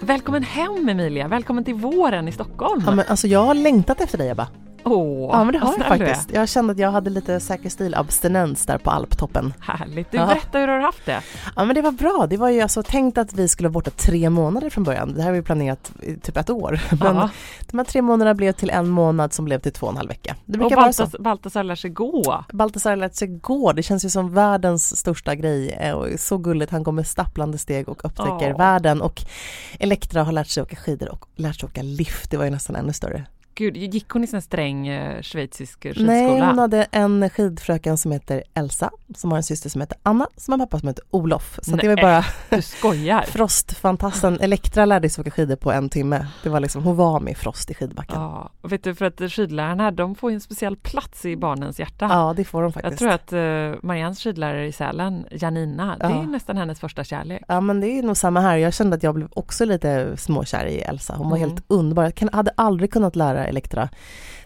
[0.00, 2.82] Välkommen hem Emilia, välkommen till våren i Stockholm.
[2.86, 4.48] Ja, men alltså jag har längtat efter dig Ebba.
[4.84, 6.30] Åh, Ja men det har jag faktiskt.
[6.32, 9.54] Jag kände att jag hade lite säker stil-abstinens där på alptoppen.
[9.60, 10.10] Härligt.
[10.10, 10.26] Du Ja.
[10.26, 11.20] berätta hur du har haft det.
[11.56, 12.26] Ja men det var bra.
[12.30, 15.14] Det var ju alltså tänkt att vi skulle vara borta tre månader från början.
[15.14, 16.80] Det här var ju planerat i typ ett år.
[17.00, 17.30] Men Ja.
[17.70, 20.08] de här tre månaderna blev till en månad som blev till två och en halv
[20.08, 20.36] vecka.
[20.46, 21.02] Det Och brukar vara så.
[21.02, 22.44] Baltas, Baltasar lär sig gå.
[22.52, 23.72] Baltasar har lärt sig gå.
[23.72, 26.72] Det känns ju som världens största grej eh, och så gulligt.
[26.72, 28.56] Han går med stapplande steg och upptäcker Ja.
[28.56, 29.22] världen och
[29.78, 32.30] Elektra har lärt sig åka skidor och lärt sig åka lift.
[32.30, 33.24] Det var ju nästan ännu större.
[33.54, 36.06] Gud, gick hon i här sträng eh, schweizisk skidskola?
[36.12, 40.26] Nej, hon hade en skidfröken som heter Elsa, som har en syster som heter Anna,
[40.36, 41.58] som har en pappa som heter Olof.
[41.62, 42.02] Så det var Nej.
[42.04, 43.22] bara Du skojar.
[43.26, 44.40] Frostfantasten.
[44.40, 46.26] Elektra lärde sig åka skidor på en timme.
[46.42, 48.16] Det var liksom, hon var med Frost i skidbacken.
[48.20, 51.36] Ja, Ja, och vet du för att skidlärarna de får ju en speciell plats i
[51.36, 52.34] barnens hjärta.
[52.36, 52.98] det får de Jag faktiskt.
[52.98, 56.22] tror att uh, Mariannes skidlärare i Sälen, Janina, det är Ja.
[56.22, 57.42] nästan hennes första kärlek.
[57.48, 58.56] Ja men det är nog samma här.
[58.56, 61.14] Jag kände att jag blev också lite småkär i Elsa.
[61.16, 61.50] Hon var Mm.
[61.50, 62.12] helt underbar.
[62.20, 63.88] Jag hade aldrig kunnat lära Elektra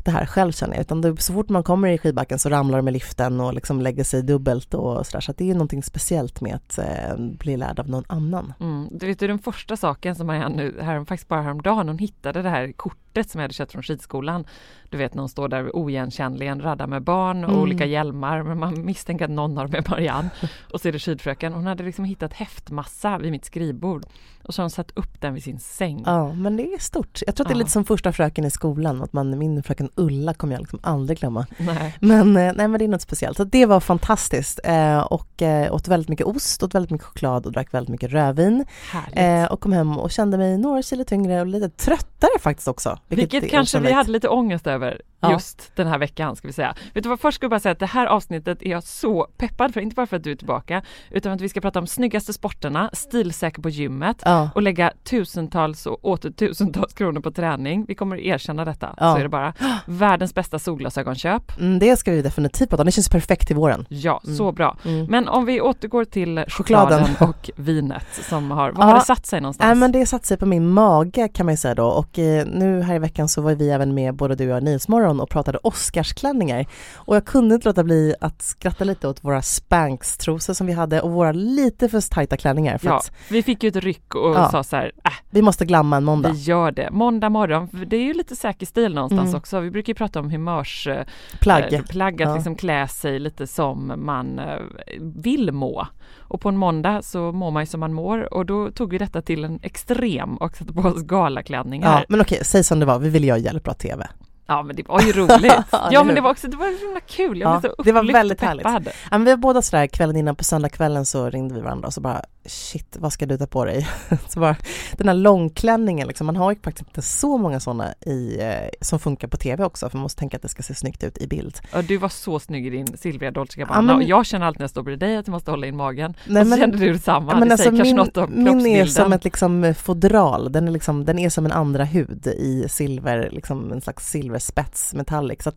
[0.06, 0.80] det här själv känner jag.
[0.80, 3.80] Utan det, så fort man kommer i skidbacken så ramlar de med liften och liksom
[3.80, 5.20] lägger sig dubbelt och sådär.
[5.20, 8.52] Så det är någonting speciellt med att eh, bli lärd av någon annan.
[8.60, 8.88] Mm.
[8.90, 12.42] Du vet du den första saken som Marianne nu, här, faktiskt bara häromdagen, hon hittade
[12.42, 14.44] det här kortet som jag hade köpt från skidskolan.
[14.90, 17.62] Du vet när hon står där oigenkännligen, raddar med barn och Mm.
[17.62, 20.30] olika hjälmar, men man misstänker att någon har med Marianne.
[20.72, 21.52] Och så är det skidfröken.
[21.52, 24.04] Hon hade liksom hittat häftmassa vid mitt skrivbord
[24.44, 26.02] och så har hon satt upp den vid sin säng.
[26.06, 27.20] Ja, men det är stort.
[27.26, 27.58] Jag tror att det är Ja.
[27.58, 31.18] lite som första fröken i skolan, att man, min fröken Ulla kommer jag liksom aldrig
[31.18, 31.46] glömma.
[31.58, 31.94] Nej.
[32.00, 33.36] Men, eh, nej, men det är något speciellt.
[33.36, 37.46] Så det var fantastiskt eh, och eh, åt väldigt mycket ost, åt väldigt mycket choklad
[37.46, 38.64] och drack väldigt mycket rödvin.
[39.12, 42.98] Eh, och kom hem och kände mig några kilo tyngre och lite tröttare faktiskt också.
[43.08, 45.32] Vilket är kanske vi hade lite ångest över Ja.
[45.32, 46.74] just den här veckan ska vi säga.
[46.94, 49.26] Vet du vad, först ska jag bara säga att det här avsnittet är jag så
[49.36, 51.86] peppad för, inte bara för att du är tillbaka, utan att vi ska prata om
[51.86, 54.50] snyggaste sporterna, stilsäker på gymmet Ja.
[54.54, 57.84] och lägga tusentals och åter tusentals kronor på träning.
[57.88, 59.12] Vi kommer erkänna detta, Ja.
[59.12, 59.54] så är det bara.
[59.86, 61.58] Världens bästa solglasögonköp.
[61.60, 62.86] Mm, det ska vi definitivt prata om.
[62.86, 63.86] Det känns perfekt till våren.
[63.88, 64.36] Ja, Mm.
[64.36, 64.76] så bra.
[64.84, 65.06] Mm.
[65.06, 67.28] Men om vi återgår till chokladen, Chokladen.
[67.28, 68.88] och vinet som har, var Ja.
[68.90, 69.66] har det satt sig någonstans?
[69.68, 72.46] Nej men det satt sig på min mage kan man ju säga då och eh,
[72.46, 75.20] nu här i veckan så var vi även med både du och jag i Nyhetsmorgon
[75.20, 80.54] och pratade Oscarsklänningar och jag kunde inte låta bli att skratta lite åt våra Spanx-trosor
[80.54, 83.68] som vi hade och våra lite för tajta klänningar för Ja, att vi fick ju
[83.68, 84.48] ett ryck och Ja.
[84.50, 86.32] sa så här, äh, vi måste glamma en måndag.
[86.32, 86.90] Vi gör det.
[86.90, 89.34] Måndag morgon, det är ju lite säker stil någonstans Mm.
[89.38, 89.60] också.
[89.60, 91.06] Vi brukar ju prata om humörsplagg,
[91.40, 91.72] Plagg.
[91.72, 92.34] eh, plagg att Ja.
[92.34, 94.60] liksom klä sig lite som man eh,
[95.00, 95.86] vill må.
[96.28, 98.98] Och på en måndag så mår man ju som man mår och då tog vi
[98.98, 101.86] detta till en extrem och satte på oss galaklänningar.
[101.92, 104.06] Ja, Ja, men okej, säg som det var, vi ville göra jävligt bra TV.
[104.48, 105.52] Men det var ju roligt.
[105.72, 107.38] Ja, ja men det var också, det var så himla kul.
[107.40, 108.86] Jag Ja, blev så det var väldigt peppad.
[108.86, 111.94] Ja, men vi var båda sådär kvällen innan på söndagskvällen så ringde vi varandra och
[111.94, 113.88] så bara shit, vad ska du ta på dig?
[114.28, 114.56] så bara,
[114.92, 118.98] den här långklänningen liksom, man har ju faktiskt inte så många sådana i, eh, som
[118.98, 121.26] funkar på TV också för man måste tänka att det ska se snyggt ut i
[121.26, 121.58] bild.
[121.72, 124.46] Ja, du var så snygg i din silvriga Dolce Ja, Gabbana men- och jag känner
[124.46, 126.14] alltid när jag står bredvid dig att jag måste hålla in magen.
[126.26, 127.32] Nej, och så men- kände du detsamma.
[127.32, 130.52] Ja, men det alltså säger kanske min, något om min är som ett liksom fodral,
[130.52, 134.10] den är, liksom, den är som en andra hud i silver, liksom en slags
[134.40, 135.42] silverspets metallic.
[135.42, 135.52] Så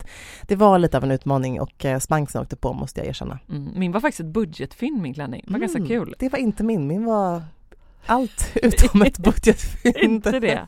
[0.47, 1.99] det var lite av en utmaning och eh,
[2.41, 3.39] åkte på måste jag erkänna.
[3.49, 5.43] Mm, min var faktiskt ett budgetfynd min klänning.
[5.47, 6.15] Det var ganska Mm, kul.
[6.19, 7.41] Det var inte min, min var
[8.05, 9.97] allt utom ett budgetfynd.
[10.01, 10.67] Inte det.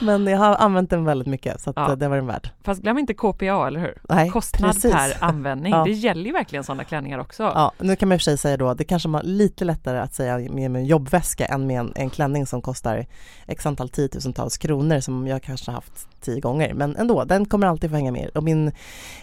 [0.00, 1.90] Men jag har använt den väldigt mycket så Ja.
[1.90, 2.50] eh, det var den värd.
[2.64, 3.98] Fast glöm inte KPA, eller hur?
[4.08, 4.92] Nej, Kostnad precis.
[4.92, 5.72] per användning.
[5.76, 5.84] Ja.
[5.84, 7.42] Det gäller ju verkligen sådana klänningar också.
[7.42, 9.98] Ja, nu kan man i och för sig säga då, det kanske var lite lättare
[9.98, 13.06] att säga med en jobbväska än med en, en klänning som kostar
[13.46, 16.74] x antal tiotusentals kronor som jag kanske haft tio gånger.
[16.74, 18.28] Men ändå, den kommer alltid få hänga med.
[18.34, 18.72] Och min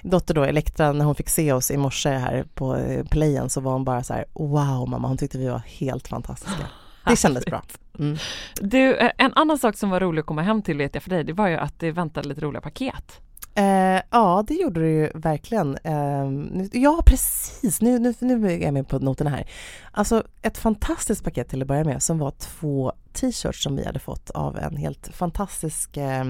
[0.02, 3.62] dotter då, Elektra, när hon fick se oss i morse här på eh, playen så
[3.62, 6.64] var hon bara så här, wow mamma, hon tyckte vi var helt fantastiska.
[7.06, 7.64] Det kändes bra.
[8.00, 8.18] Mm.
[8.62, 11.10] Du, eh, en annan sak som var rolig att komma hem till vet jag för
[11.10, 13.20] dig, det var ju att det väntade lite roliga paket.
[13.56, 15.78] Eh, ja, det gjorde det ju verkligen.
[15.84, 17.82] Eh, nu- ja, precis.
[17.82, 19.48] Nu, nu, nu är jag med på noterna här.
[19.92, 24.00] Alltså ett fantastiskt paket till att börja med som var två t-shirts som vi hade
[24.00, 26.22] fått av en helt fantastisk eh,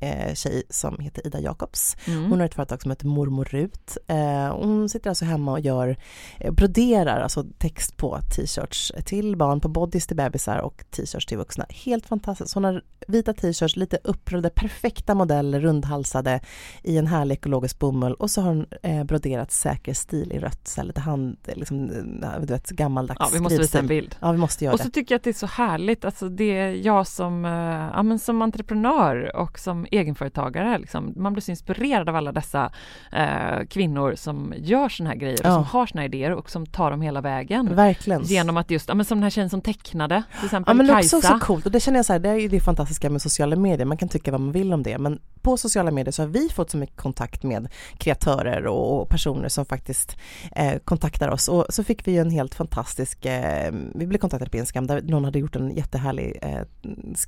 [0.00, 1.96] eh, tjej som heter Ida Jakobs.
[2.06, 2.30] Mm.
[2.30, 3.96] Hon har ett företag som heter Mormor Rut.
[4.06, 5.96] Eh, hon sitter alltså hemma och gör,
[6.38, 11.38] eh, broderar alltså text på t-shirts till barn, på bodys till bebisar och t-shirts till
[11.38, 11.66] vuxna.
[11.68, 12.54] Helt fantastiskt.
[12.54, 16.40] Har vita t-shirts, lite upprullade, perfekta modeller, rundhalsade
[16.82, 20.68] i en härlig ekologisk bomull och så har hon eh, broderat säker stil i rött,
[20.68, 21.90] så här lite hand, liksom,
[22.22, 24.16] eh, du vet, gammaldags Ja, vi måste visa en bild.
[24.20, 26.58] Ja, vi måste göra Och så tycker jag att det är så härligt, alltså det
[26.58, 27.50] är jag som, eh,
[27.94, 32.72] ja, men som entreprenör och som egenföretagare, liksom, man blir så inspirerad av alla dessa
[33.12, 35.54] eh, kvinnor som gör såna här grejer och Ja.
[35.54, 37.28] som har här idéer och som tar dem hela det.
[37.28, 37.74] vägen.
[37.76, 38.22] Verkligen.
[38.22, 41.12] Genom att just, ja, men som den här tjejen som tecknade, till exempel Ja det
[41.14, 43.10] är också så coolt och det känner jag så här, det är ju det fantastiska
[43.10, 46.12] med sociala medier, man kan tycka vad man vill om det men på sociala medier
[46.12, 47.68] så har vi fått så mycket kontakt med
[47.98, 50.16] kreatörer och, personer som faktiskt
[50.56, 54.50] eh, kontaktar oss och så fick vi ju en helt fantastisk, eh, vi blev kontaktade
[54.50, 56.60] på Instagram där någon hade gjort en jättehärlig eh,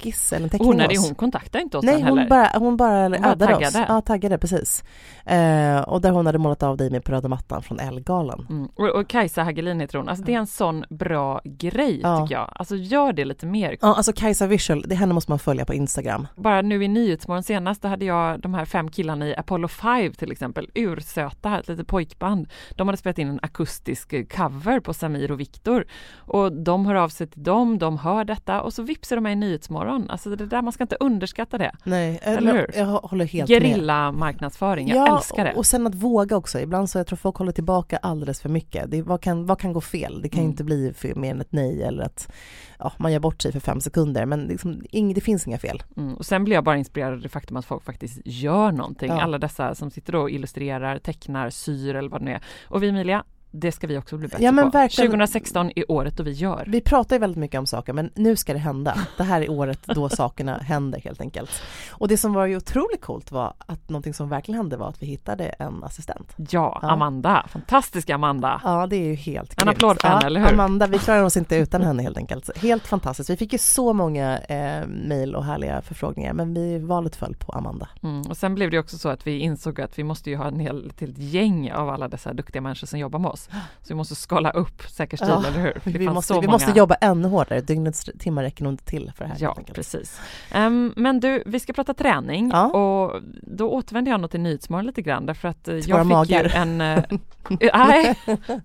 [0.01, 1.07] skiss eller en teckning hon, av hade, oss.
[1.07, 2.21] hon kontaktade inte oss Nej, än heller.
[2.21, 3.73] hon bara, hon bara bara addade oss.
[3.73, 3.87] taggade.
[3.89, 4.85] Ja, taggade precis.
[5.25, 8.47] Eh, och där hon hade målat av dig med på röda mattan från Ellegalan.
[8.51, 8.69] Mm.
[8.75, 12.21] Och, och Kajsa Hagelin heter hon, alltså det är en sån bra grej Ja.
[12.21, 12.53] tycker jag.
[12.55, 13.64] Alltså gör det lite mer.
[13.83, 16.27] Ja, alltså Kajsa Visual, det henne måste man följa på Instagram.
[16.37, 20.13] Bara nu i Nyhetsmorgon senast, då hade jag de här fem killarna i Apollo 5
[20.13, 22.49] till exempel, ursöta, ett litet pojkband.
[22.77, 27.09] De hade spelat in en akustisk cover på Samir och Viktor och de hör av
[27.09, 30.11] sig till dem, de hör detta och så vipsar de med i Nyhetsmorgon.
[30.11, 31.73] Alltså det där, man ska inte underskatta det.
[31.85, 32.71] Nej, eh, Eller hur?
[32.77, 33.63] jag håller helt med.
[33.63, 35.53] Gerilla marknadsföring, jag älskar det.
[35.55, 36.61] och sen att våga också.
[36.61, 38.91] Ibland så jag tror folk håller tillbaka alldeles för mycket.
[38.91, 40.23] Det, vad, kan, vad kan gå fel?
[40.23, 40.51] Det kan Mm.
[40.51, 42.33] inte bli för, mer än ett nej eller att
[42.79, 44.27] ja, man gör bort sig för fem sekunder.
[44.27, 45.83] Men liksom, ing, det finns inga fel.
[45.97, 46.15] Mm.
[46.15, 49.09] Och sen blir jag bara inspirerad av det faktum att folk faktiskt gör någonting.
[49.09, 49.23] Ja.
[49.23, 52.43] Alla dessa som sitter och illustrerar, tecknar, syr eller vad det nu är.
[52.69, 53.25] Och vi Emilia,
[53.57, 54.79] det ska vi också bli bättre Ja, men på.
[54.79, 55.11] verkligen.
[55.11, 56.65] 2016 är året då vi gör.
[56.69, 58.99] Vi pratar ju väldigt mycket om saker men nu ska det hända.
[59.17, 61.51] Det här är året då sakerna händer helt enkelt.
[61.91, 65.03] Och det som var ju otroligt coolt var att någonting som verkligen hände var att
[65.03, 66.35] vi hittade en assistent.
[66.37, 66.91] Ja, Ja.
[66.91, 68.61] Amanda, fantastiska Amanda.
[68.65, 69.77] Ja det är ju helt En grymt.
[69.77, 70.53] applåd för henne, ja, eller hur?
[70.53, 72.57] Amanda, vi klarar oss inte utan henne helt enkelt.
[72.59, 73.31] Helt fantastiskt.
[73.31, 77.53] Vi fick ju så många eh, mejl och härliga förfrågningar men vi, valet föll på
[77.53, 77.89] Amanda.
[78.03, 78.23] Mm.
[78.23, 80.61] Och sen blev det också så att vi insåg att vi måste ju ha en
[80.61, 83.44] hel till gäng av alla dessa duktiga människor som jobbar med oss.
[83.53, 85.81] Så vi måste skala upp säker stil, Ja, eller hur?
[85.99, 87.61] Vi, måste, vi måste jobba ännu hårdare.
[87.61, 90.21] Dygnets timmar räcker nog inte till för det här Ja, precis.
[90.51, 92.67] Ehm, men du, vi ska prata träning Ja.
[92.67, 96.11] och då återvänder jag nog till Nyhetsmorgon lite grann därför att eh, Till jag fick
[96.11, 96.53] ju magar.
[96.57, 96.81] en...
[96.81, 97.03] eh,
[97.75, 98.15] Nej,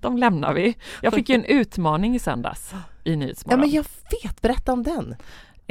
[0.02, 0.76] de lämnar vi.
[1.02, 2.74] Jag fick ju en utmaning i söndags
[3.04, 3.60] i Ja Nyhetsmorgon.
[3.60, 3.86] men jag
[4.24, 5.16] vet, berätta om den.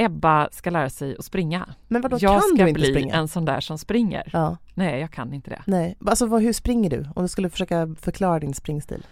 [0.01, 1.75] Ebba ska lära sig att springa.
[1.89, 3.15] Men vadå, jag kan ska du inte bli springa?
[3.15, 4.31] en sån där som springer.
[4.33, 5.63] Ja, Nej, jag kan inte det.
[5.65, 5.97] nej.
[6.07, 7.07] Alltså vad, hur springer du?
[7.15, 9.07] Om du skulle försöka förklara din springstil.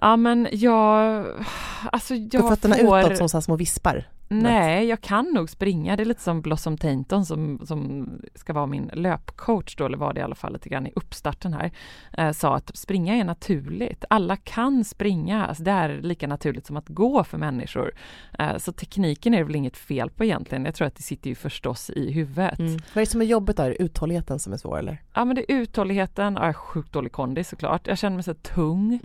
[0.00, 1.24] Ja men jag,
[1.92, 4.08] alltså jag fötterna får, utåt som så här små vispar?
[4.42, 8.66] Nej jag kan nog springa, det är lite som Blossom Tainton som, som ska vara
[8.66, 11.70] min löpcoach då, eller var det i alla fall lite grann i uppstarten här,
[12.12, 16.76] eh, sa att springa är naturligt, alla kan springa, alltså det är lika naturligt som
[16.76, 17.92] att gå för människor.
[18.38, 21.28] Eh, så tekniken är det väl inget fel på egentligen, jag tror att det sitter
[21.28, 22.58] ju förstås i huvudet.
[22.58, 22.72] Mm.
[22.72, 23.62] Vad är det som är jobbigt då?
[23.62, 25.02] Är det uthålligheten som är svår eller?
[25.14, 28.24] Ja men det är uthålligheten, ja, jag är sjukt dålig kondis såklart, jag känner mig
[28.24, 29.00] så tung.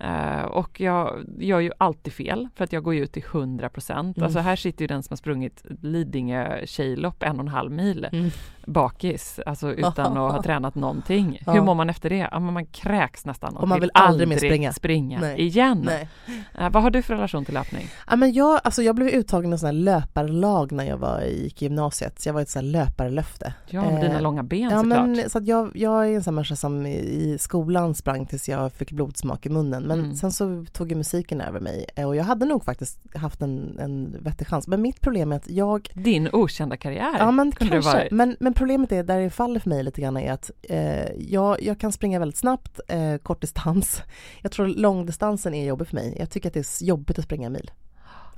[0.00, 3.68] Eh, och jag gör ju alltid fel för att jag går ju ut till 100
[3.68, 4.16] procent.
[4.16, 4.24] Mm.
[4.24, 8.08] Alltså här sitter ju den som har sprungit Lidingö tjejlopp en och en halv mil
[8.12, 8.30] Mm
[8.72, 11.42] bakis, alltså utan att ha tränat någonting.
[11.46, 12.28] Hur mår man efter det?
[12.32, 15.20] Ja, man kräks nästan och, Och man vill aldrig mer springa.
[15.20, 15.40] Nej.
[15.40, 15.82] igen.
[15.84, 16.08] Nej.
[16.58, 17.86] Eh, vad har du för relation till löpning?
[18.10, 21.62] Ja, men jag, alltså jag blev uttagen i sån här löparlag när jag var, gick
[21.62, 23.54] i gymnasiet, så jag var ett här löparlöfte.
[23.66, 25.06] Ja, med Eh, dina långa ben Ja, såklart.
[25.06, 28.92] men så jag, jag är en sån människa som i, skolan sprang tills jag fick
[28.92, 29.82] blodsmak i munnen.
[29.82, 30.14] Men Mm.
[30.14, 33.78] sen så tog ju musiken över mig eh, och jag hade nog faktiskt haft en,
[33.80, 34.68] en vettig chans.
[34.68, 38.10] Men mitt problem är att jag Din okända karriär Ja men kunde det kanske, varit.
[38.12, 41.62] men, men problemet är där det faller för mig lite grann är att eh, jag,
[41.62, 44.02] jag kan springa väldigt snabbt, eh, kort distans.
[44.42, 46.16] Jag tror långdistansen är jobbig för mig.
[46.18, 47.70] Jag tycker att det är jobbigt att springa en mil.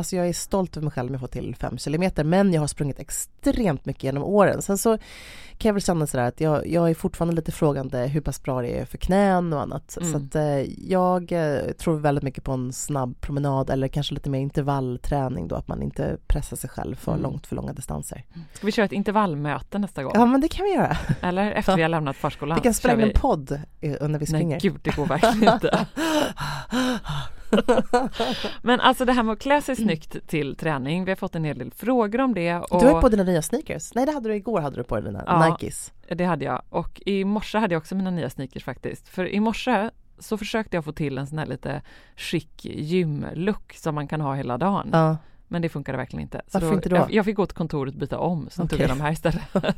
[0.00, 2.60] Alltså jag är stolt över mig själv om jag får till fem kilometer men jag
[2.60, 4.62] har sprungit extremt mycket genom åren.
[4.62, 4.98] Sen så
[5.58, 8.62] kan jag väl känna sådär att jag, jag är fortfarande lite frågande hur pass bra
[8.62, 9.96] det är för knän och annat.
[10.00, 10.12] Mm.
[10.12, 14.30] Så att eh, jag eh, tror väldigt mycket på en snabb promenad eller kanske lite
[14.30, 17.22] mer intervallträning då, att man inte pressar sig själv för Mm.
[17.22, 18.24] långt för långa distanser.
[18.52, 20.12] Ska vi köra ett intervallmöte nästa gång?
[20.14, 20.96] Ja men det kan vi göra.
[21.22, 22.56] Eller efter vi har lämnat förskolan?
[22.56, 24.48] Vi kan spela in en podd eh, när vi springer.
[24.48, 25.86] Nej gud, det går verkligen inte.
[28.62, 31.44] Men alltså det här med att klä sig snyggt till träning, vi har fått en
[31.44, 32.56] hel del frågor om det.
[32.56, 33.94] Och Du har ju på dina nya sneakers.
[33.94, 35.48] Nej det hade du igår, hade du på dina Ja.
[35.48, 35.92] Nikes.
[36.08, 36.62] Det hade jag.
[36.68, 39.08] Och i morse hade jag också mina nya sneakers faktiskt.
[39.08, 41.82] För i morse så försökte jag få till en sån här lite
[42.16, 44.90] chic gymlook som man kan ha hela dagen.
[44.92, 45.16] Ja.
[45.52, 46.40] Men det funkade verkligen inte.
[46.52, 46.96] Varför inte då?
[46.96, 48.80] Jag, jag fick gå till kontoret och byta om, så tog Okej.
[48.80, 49.42] jag de här istället.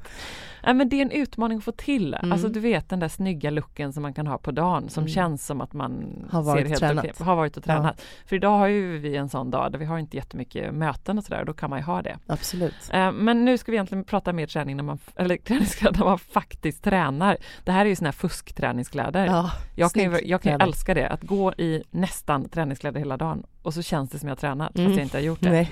[0.65, 2.15] Nej, men det är en utmaning att få till.
[2.15, 2.33] Mm.
[2.33, 5.09] Alltså du vet den där snygga looken som man kan ha på dagen som Mm.
[5.15, 7.05] känns som att man Har varit ser helt tränat.
[7.05, 8.03] okej- har varit och tränat.
[8.27, 11.25] För idag har ju vi en sån dag där vi har inte jättemycket möten och
[11.25, 12.19] sådär och då kan man ju ha det.
[12.27, 12.75] Absolut.
[12.93, 16.19] Eh, Men nu ska vi egentligen prata mer träning när man, eller träningskläder när man
[16.19, 17.37] faktiskt tränar.
[17.65, 19.27] Det här är ju såna här fuskträningskläder.
[19.27, 23.17] Ja, jag kan ju, jag kan ju älska det, att gå i nästan träningskläder hela
[23.17, 24.87] dagen och så känns det som jag har tränat Mm.
[24.91, 25.51] fast jag inte har gjort det.
[25.51, 25.71] Nej.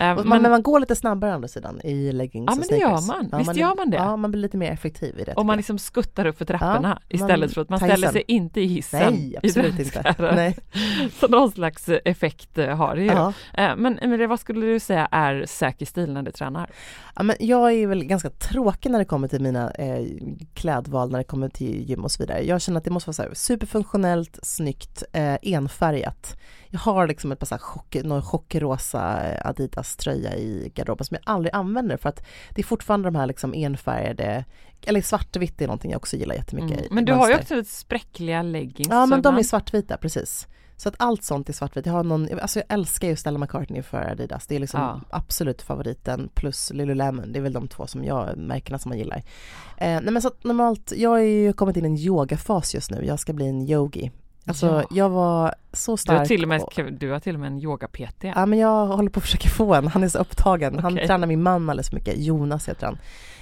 [0.00, 2.58] Och men, man, men man går lite snabbare å andra sidan i leggings Ja, och
[2.58, 3.30] men det gör sneakers.
[3.32, 3.38] man.
[3.40, 3.96] Visst gör man det?
[3.96, 5.34] Ja, man blir lite mer effektiv i det.
[5.34, 8.24] om man liksom skuttar upp för trapporna Ja, istället man- för att man ställer sig
[8.28, 10.14] inte i hissen Nej, absolut inte.
[10.18, 10.56] Nej.
[11.20, 13.06] Så någon slags eh, effekt eh, har det ju.
[13.08, 13.32] Ja.
[13.54, 16.70] Eh, Men Emilia, vad skulle du säga är säker stil när du tränar?
[17.16, 20.04] Ja, men jag är väl ganska tråkig när det kommer till mina eh,
[20.54, 22.42] klädval, när det kommer till gym och så vidare.
[22.46, 26.36] Jag känner att det måste vara så här superfunktionellt, snyggt, eh, enfärgat.
[26.70, 31.04] Jag har liksom ett par så här chock, någon chockrosa eh, Adidas tröja i garderoben
[31.04, 34.44] som jag aldrig använder för att det är fortfarande de här liksom enfärgade,
[34.86, 36.78] eller svartvitt är någonting jag också gillar jättemycket.
[36.78, 36.84] Mm.
[36.84, 38.88] i Men du har ju också lite spräckliga leggings.
[38.90, 40.46] Ja men de är svartvita, precis.
[40.76, 41.86] Så att allt sånt är svartvitt.
[41.86, 44.46] Jag har någon, alltså jag älskar ju Stella McCartney för Adidas.
[44.46, 45.00] Det är liksom Ja.
[45.10, 47.32] absolut favoriten plus Lululemon.
[47.32, 49.16] Det är väl de två som jag, märkena som man gillar.
[49.76, 52.90] Eh, nej men så att normalt, jag har ju kommit in i en yogafas just
[52.90, 53.04] nu.
[53.04, 54.10] Jag ska bli en yogi.
[54.48, 54.84] Alltså Ja.
[54.90, 56.18] jag var så Du stark.
[56.18, 58.24] har, till och med, och- du har till och med en yoga-PT.
[58.36, 60.78] Ja men jag håller på att försöka få en, han är så upptagen.
[60.78, 62.98] Han tränar min man alldeles för mycket, Jonas heter han.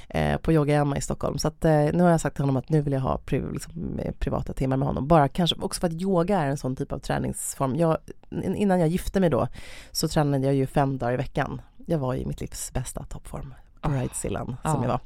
[0.09, 1.39] Eh, på Yoga Emma i Stockholm.
[1.39, 3.53] Så att, eh, nu har jag sagt till honom att nu vill jag ha pri-
[3.53, 5.07] liksom, eh, privata timmar med honom.
[5.09, 7.77] Bara kanske också för att yoga är en sån typ av träningsform.
[7.77, 7.99] Jag,
[8.31, 9.49] in- innan jag gifte mig då
[9.93, 11.61] så tränade jag ju fem dagar i veckan.
[11.87, 13.55] Jag var i mitt livs bästa toppform.
[13.89, 14.73] Bridezillan Ja.
[14.73, 15.01] som jag var.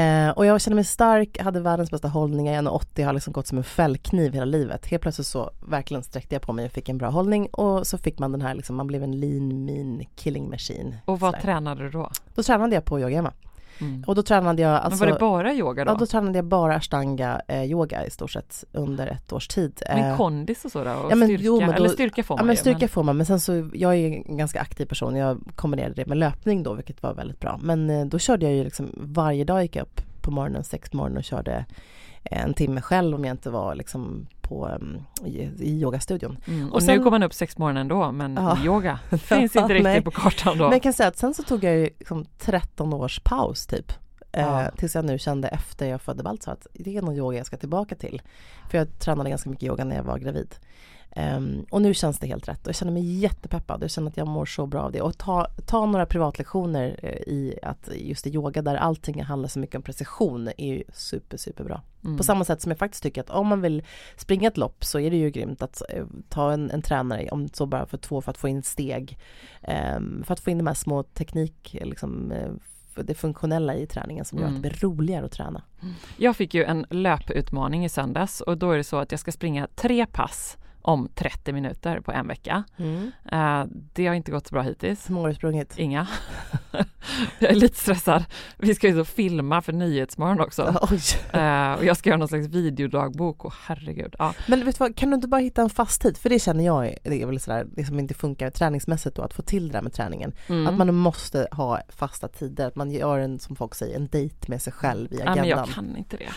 [0.00, 3.32] Eh, och jag kände mig stark, hade världens bästa hållning, jag är 1,80, har liksom
[3.32, 4.86] gått som en fällkniv hela livet.
[4.86, 7.98] Helt plötsligt så verkligen sträckte jag på mig och fick en bra hållning och så
[7.98, 10.96] fick man den här liksom, man blev en lean mean killing machine.
[11.04, 11.42] Och vad Sådär.
[11.42, 12.10] tränade du då?
[12.34, 13.32] Då tränade jag på Yoga Emma.
[13.80, 14.04] Mm.
[14.06, 15.90] Och då tränade jag alltså, Men var det bara yoga då?
[15.90, 19.82] Ja, då tränade jag bara ashtanga eh, yoga i stort sett under ett års tid.
[19.88, 20.90] men Eh, kondis och så då?
[20.90, 21.42] Och ja, men styrka?
[21.44, 23.40] jo, men då- Eller styrka får Ja man men ju, styrka får man men sen
[23.40, 27.14] så, jag är en ganska aktiv person, jag kombinerade det med löpning då vilket var
[27.14, 27.58] väldigt bra.
[27.62, 30.90] Men eh, då körde jag ju liksom varje dag gick jag upp på morgonen, sex
[30.90, 31.64] på morgonen och körde
[32.24, 36.38] en timme själv om jag inte var liksom på, um, i, i yogastudion.
[36.46, 36.68] Mm.
[36.68, 38.58] Och, Och nu sen- går man upp sex på morgonen då, men Ja.
[38.64, 40.02] yoga finns inte riktigt Nej.
[40.02, 40.64] på kartan då.
[40.64, 43.92] Men jag kan säga att sen så tog jag liksom 13 års paus typ.
[44.32, 44.62] Ja.
[44.62, 47.46] Eh, tills jag nu kände efter jag födde Baltzar att det är någon yoga jag
[47.46, 48.22] ska tillbaka till.
[48.70, 50.54] För jag tränade ganska mycket yoga när jag var gravid.
[51.18, 53.82] Ehm, och nu känns det helt rätt och jag känner mig jättepeppad.
[53.82, 55.00] Jag känner att jag mår så bra av det.
[55.00, 59.58] Och ta, ta några privatlektioner eh, i att just i yoga där allting handlar så
[59.58, 61.82] mycket om precision är ju super, super bra.
[62.04, 62.16] Mm.
[62.16, 63.82] På samma sätt som jag faktiskt tycker att om man vill
[64.16, 67.48] springa ett lopp så är det ju grymt att eh, ta en, en tränare, om
[67.48, 69.18] så bara för två, för att få in steg.
[69.62, 72.50] ehm, för att få in de här små teknik, liksom, eh,
[72.94, 74.56] för det funktionella i träningen som gör Mm.
[74.56, 75.62] att det blir roligare att träna.
[76.16, 79.32] Jag fick ju en löputmaning i söndags och då är det så att jag ska
[79.32, 80.56] springa tre pass
[80.88, 82.64] om 30 minuter på en vecka.
[83.32, 85.08] Eh, det har inte gått så bra hittills.
[85.08, 85.78] Hur många har du sprungit?
[85.78, 86.08] Inga.
[87.38, 88.24] jag är lite stressad.
[88.58, 90.62] Vi ska ju så filma för Nyhetsmorgon också.
[91.32, 94.14] Eh, och jag ska göra någon slags videodagbok och herregud.
[94.18, 94.34] Ja.
[94.46, 96.16] Men vet du vad, kan du inte bara hitta en fast tid?
[96.16, 99.34] För det känner jag det är väl sådär, det som inte funkar träningsmässigt då, att
[99.34, 100.32] få till det där med träningen.
[100.48, 100.66] Mm.
[100.66, 104.36] Att man måste ha fasta tider, att man gör en, som folk säger, en dejt
[104.48, 105.48] med sig själv i Ja, agendan.
[105.48, 106.30] men jag kan inte det.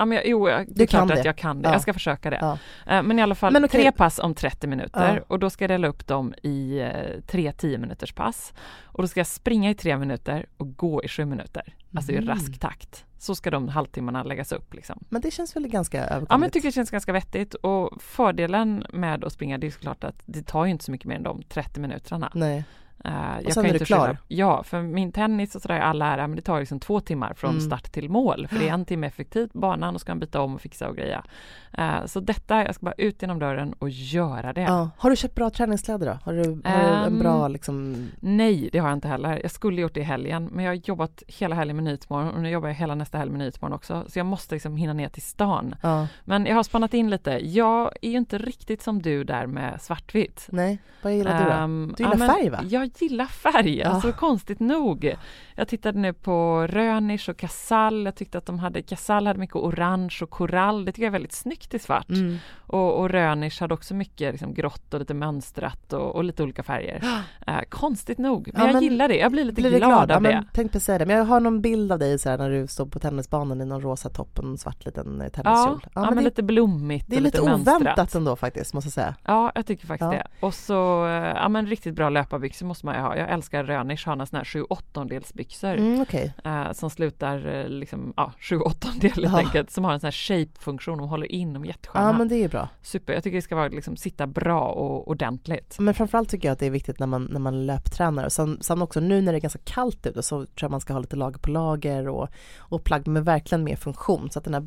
[0.00, 1.68] Ja, men jag, jo, jag, det Du är klart att jag kan det.
[1.68, 1.72] Ja.
[1.72, 2.38] Jag ska försöka det.
[2.40, 2.58] Ja.
[2.86, 3.80] Eh, Men i alla fall Men okej.
[3.82, 5.22] tre pass om 30 minuter Ja.
[5.28, 8.52] och då ska jag dela upp dem i eh, tre 10 minuters pass.
[8.84, 11.74] Och då ska jag springa i tre minuter och gå i sju minuter.
[11.96, 12.28] Alltså i Mm.
[12.28, 13.04] rask takt.
[13.18, 15.04] Så ska de halvtimmarna läggas upp liksom.
[15.08, 16.30] Men det känns väl ganska överkomligt?
[16.30, 19.70] Ja men jag tycker det känns ganska vettigt och fördelen med att springa det är
[19.70, 22.30] såklart att det tar ju inte så mycket mer än de 30 minuterna.
[22.34, 22.64] Nej.
[23.06, 24.18] Uh, Och sen är du klar.
[24.28, 27.34] Ja, för min tennis och sådär i all ära, men det tar liksom två timmar
[27.34, 27.60] från Mm.
[27.60, 28.48] start till mål.
[28.50, 30.96] För det är en timme effektivt banan och ska man byta om och fixa och
[30.96, 31.24] greja.
[31.72, 34.60] Eh, så detta, jag ska bara ut genom dörren och göra det.
[34.60, 34.90] Ja.
[34.98, 36.18] Har du köpt bra träningskläder då?
[36.24, 38.08] Har du, har du en Ehm, bra liksom...
[38.20, 39.40] Nej, det har jag inte heller.
[39.42, 42.40] Jag skulle gjort det i helgen, men jag har jobbat hela helgen med Nyhetsmorgon och
[42.40, 44.04] nu jobbar jag hela nästa helg med Nyhetsmorgon också.
[44.08, 45.74] Så jag måste liksom hinna ner till stan.
[45.82, 46.06] Ja.
[46.24, 47.30] Men jag har spannat in lite.
[47.48, 50.46] Jag är ju inte riktigt som du där med svartvitt.
[50.52, 51.50] Nej, vad gillar du då?
[51.50, 52.58] Ehm, Du gillar men färg, va?
[52.98, 53.86] Gillar färg, Ja.
[53.88, 55.14] alltså konstigt nog.
[55.56, 58.04] Jag tittade nu på Rönisch och Casall.
[58.04, 60.84] Jag tyckte att de hade, Casall hade mycket orange och korall.
[60.84, 62.10] Det tycker jag är väldigt snyggt i svart.
[62.10, 62.36] Mm.
[62.66, 66.62] Och, och Rönisch hade också mycket liksom, grått och lite mönstrat och, och lite olika
[66.62, 67.04] färger.
[67.46, 69.16] Eh, konstigt nog, men Ja, jag men gillar det.
[69.16, 70.10] Jag blir lite Blir glad, glad?
[70.10, 70.44] Ja, av men, det.
[70.54, 72.86] tänkte säga det, men jag har någon bild av dig så här, när du står
[72.86, 75.80] på tennisbanan i någon rosa topp och en svart liten eh, Ja, tenniskjol.
[75.94, 77.80] ja, men, det, lite blommigt det är lite mönstrat.
[77.80, 79.14] oväntat ändå faktiskt, måste jag säga.
[79.24, 80.18] Ja, jag tycker faktiskt Ja.
[80.18, 80.26] det.
[80.46, 83.16] Och så, eh, ja men riktigt bra löparbyxor måste man ju ha.
[83.16, 88.12] Jag älskar Rönisch, har såna här 7 åttondelsbyxor Mm, Okej, eh, som slutar eh, liksom,
[88.16, 89.38] ja, 7 åttondel helt Ja.
[89.38, 92.06] enkelt, som har en sån här shape-funktion, de håller in, de är jättesköna.
[92.06, 92.68] ja men det är bra.
[92.82, 95.76] Super, jag tycker det ska vara, liksom, sitta bra och ordentligt.
[95.78, 98.58] Men framförallt tycker jag att det är viktigt när man, när man löptränar och sen,
[98.60, 101.00] sen också nu när det är ganska kallt ute så tror jag man ska ha
[101.00, 104.60] lite lager på lager och, och plagg med verkligen mer funktion så att den här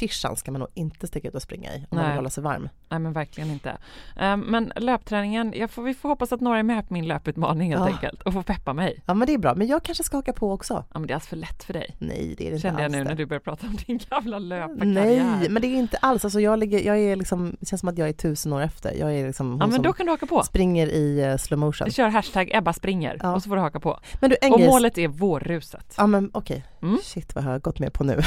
[0.00, 2.06] bomullstishan ska man nog inte sticka ut och springa i om man Nej.
[2.08, 2.68] vill hålla sig varm.
[2.88, 3.76] Nej men verkligen inte.
[4.16, 7.70] Eh, men löpträningen, jag får, vi får hoppas att några är med på min löputmaning
[7.72, 7.94] helt Ja.
[7.94, 9.02] enkelt och får peppa mig.
[9.06, 10.84] Ja men det är bra, men jag kanske ska haka på också.
[10.92, 11.96] Ja men det är alltså för lätt för dig.
[11.98, 13.04] Nej det är det inte Kände jag nu det.
[13.04, 15.24] när du började prata om din gamla löparkarriär.
[15.40, 17.88] Nej, men det är inte alls, alltså jag, ligger, jag är liksom, det känns som
[17.88, 18.92] att jag är tusen år efter.
[18.94, 20.42] Jag är liksom hon Ja men då kan du haka på.
[20.42, 21.90] springer i eh, slow motion.
[21.90, 23.34] Kör hashtag Ebba springer Ja.
[23.34, 23.98] och så får du haka på.
[24.20, 25.94] Men du, en Och grej, målet är vårruset.
[25.96, 26.98] Ja men okej, Mm.
[27.02, 28.20] shit vad har jag gått med på nu.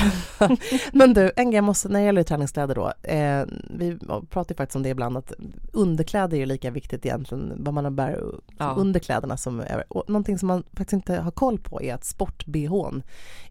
[0.93, 3.97] men du, en grej måste, när det gäller träningskläder då, eh, vi
[4.29, 5.33] pratar ju faktiskt om det ibland att
[5.73, 8.23] underkläder är ju lika viktigt egentligen, vad man bär
[8.57, 8.75] Ja.
[8.77, 12.03] under kläderna som är, och någonting som man faktiskt inte har koll på är att
[12.03, 13.03] sport-bhn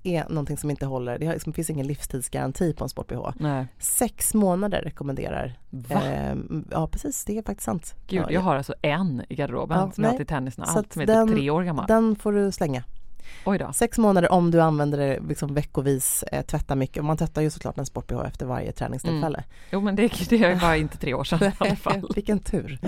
[0.03, 3.33] är någonting som inte håller, det har- liksom, finns ingen livstidsgaranti på en sport-bh.
[3.37, 3.67] Nej.
[3.79, 5.59] Sex månader rekommenderar.
[5.71, 6.03] Va?
[6.05, 6.37] Eh,
[6.71, 7.95] ja precis, det är faktiskt sant.
[8.09, 10.19] Gud, ja, jag har alltså en i garderoben Ja, som jag har nej.
[10.19, 10.65] till tennisen.
[10.69, 11.85] Allt som är typ tre år gammal.
[11.89, 12.85] Den får du slänga.
[13.73, 17.05] Sex månader om du använder det liksom veckovis, eh, tvätta mycket.
[17.05, 19.45] Man tvättar ju såklart en sport-bh efter varje träningstillfälle.
[19.71, 22.09] Jo men det, det var inte tre år sedan i alla fall.
[22.15, 22.79] Vilken tur.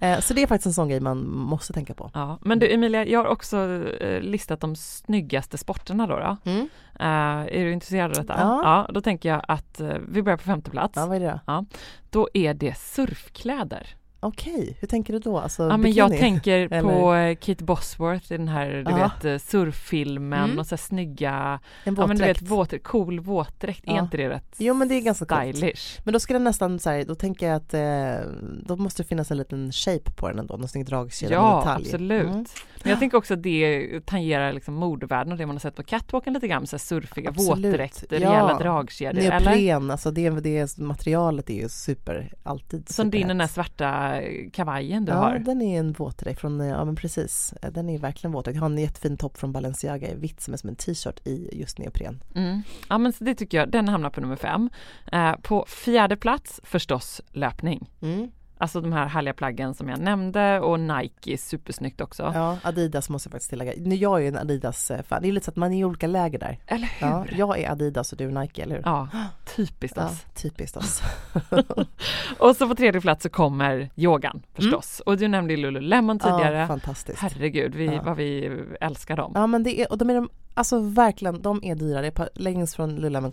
[0.00, 2.10] Eh, så det är faktiskt en sån grej man måste tänka på.
[2.14, 3.58] Ja, men du Emilia, jag har också
[4.00, 6.16] eh, listat de snyggaste sporterna då.
[6.18, 6.50] då.
[6.50, 6.68] Mm.
[7.00, 8.40] Eh, är du intresserad av detta?
[8.40, 8.88] Ja.
[8.94, 10.96] då tänker jag att eh, vi börjar på femte plats.
[10.96, 11.66] Ja, vad är det då?
[12.10, 13.96] Då är det surfkläder.
[14.26, 15.38] Okej, hur tänker du då?
[15.38, 18.96] Alltså, Ja, men jag tänker Eller- på eh, Kate Bosworth i den här du Ja.
[19.20, 20.58] vet eh, surffilmen Mm.
[20.58, 22.74] och så här snygga, en ja men du vet våtdräkt.
[22.74, 24.00] våt, cool våtdräkt, är Ja.
[24.00, 25.56] inte det rätt Jo, men det är ganska coolt.
[25.56, 26.00] stylish?
[26.04, 28.30] Men då ska den nästan så här, då tänker jag att eh,
[28.66, 31.84] då måste det finnas en liten shape på den ändå, någon snygg dragkedja Ja, detalj.
[31.86, 32.22] absolut.
[32.24, 32.44] Mm.
[32.82, 35.82] Men jag tänker också att det tangerar liksom modevärlden och det man har sett på
[35.82, 37.64] catwalken lite grann, så här surfiga Absolut.
[37.64, 38.18] våtdräkter, Ja.
[38.30, 39.50] rejäla dragkedjor, eller?
[39.50, 44.13] Neopren, alltså det, det materialet är ju super, alltid Som din den där svarta
[44.52, 45.38] kavajen du Ja, har.
[45.38, 48.54] den är en våtdräkt från, eh, ja men precis, den är verkligen våtdräkt.
[48.54, 51.48] Jag har en jättefin topp från Balenciaga i vitt som är som en t-shirt i
[51.60, 52.22] just neopren.
[52.34, 52.62] Mm.
[52.88, 54.70] Ja men så det tycker jag, den hamnar på nummer fem.
[55.12, 57.90] Eh, på fjärde plats förstås löpning.
[58.02, 58.30] Mm.
[58.58, 62.30] Alltså de här härliga plaggen som jag nämnde och Nike är supersnyggt också.
[62.34, 63.72] Ja, Adidas måste jag faktiskt tillägga.
[63.76, 66.06] Nu, Jag är ju en Adidas-fan, det är lite så att man är i olika
[66.06, 66.58] läger där.
[66.66, 67.06] Eller hur?
[67.08, 68.82] Ja, jag är Adidas och du är Nike, eller hur?
[68.84, 69.08] Ja,
[69.56, 70.24] typiskt Ja, oss.
[70.34, 71.02] typiskt oss.
[72.38, 75.00] Och så på tredje plats så kommer yogan förstås.
[75.06, 76.48] Och du nämnde Lululemon tidigare.
[76.48, 76.60] Mm.
[76.60, 77.18] Ja, fantastiskt.
[77.22, 78.02] Herregud, vi, Ja.
[78.04, 79.32] vad vi älskar dem.
[79.34, 82.00] Ja men det är, och de är de, alltså verkligen, de är dyra.
[82.00, 83.32] Det är leggings från Lululemon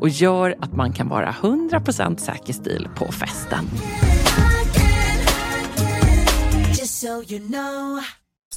[0.00, 3.64] och gör att man kan vara 100% säker stil på festen.
[6.86, 8.00] So you know.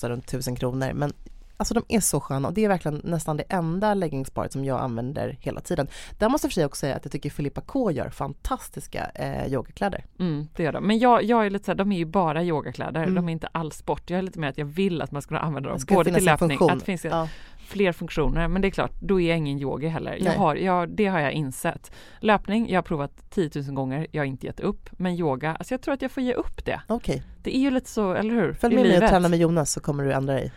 [0.09, 1.13] runt 1000 kronor men
[1.59, 4.79] Alltså de är så sköna och det är verkligen nästan det enda leggingsparet som jag
[4.79, 5.87] använder hela tiden.
[6.17, 9.53] Där måste jag för sig också säga att jag tycker Filippa K gör fantastiska eh,
[9.53, 10.05] yogakläder.
[10.19, 10.87] Mm, det gör de.
[10.87, 13.03] Men jag, jag är lite så här, de är ju bara yogakläder.
[13.03, 13.15] Mm.
[13.15, 14.09] De är inte alls sport.
[14.09, 16.25] Jag är lite mer att jag vill att man ska kunna använda dem både till
[16.25, 17.27] löpning, att det finns Ja.
[17.69, 18.47] Fler funktioner.
[18.47, 20.17] Men det är klart, då är jag ingen yogi heller.
[20.21, 21.91] Jag har, jag, det har jag insett.
[22.19, 24.89] Löpning, jag har provat 10 000 gånger, jag har inte gett upp.
[24.91, 26.81] Men yoga, alltså jag tror att jag får ge upp det.
[26.87, 28.53] Okej, Det är ju lite så, eller hur?
[28.53, 30.51] följ med mig och träna med Jonas så kommer du ändra dig.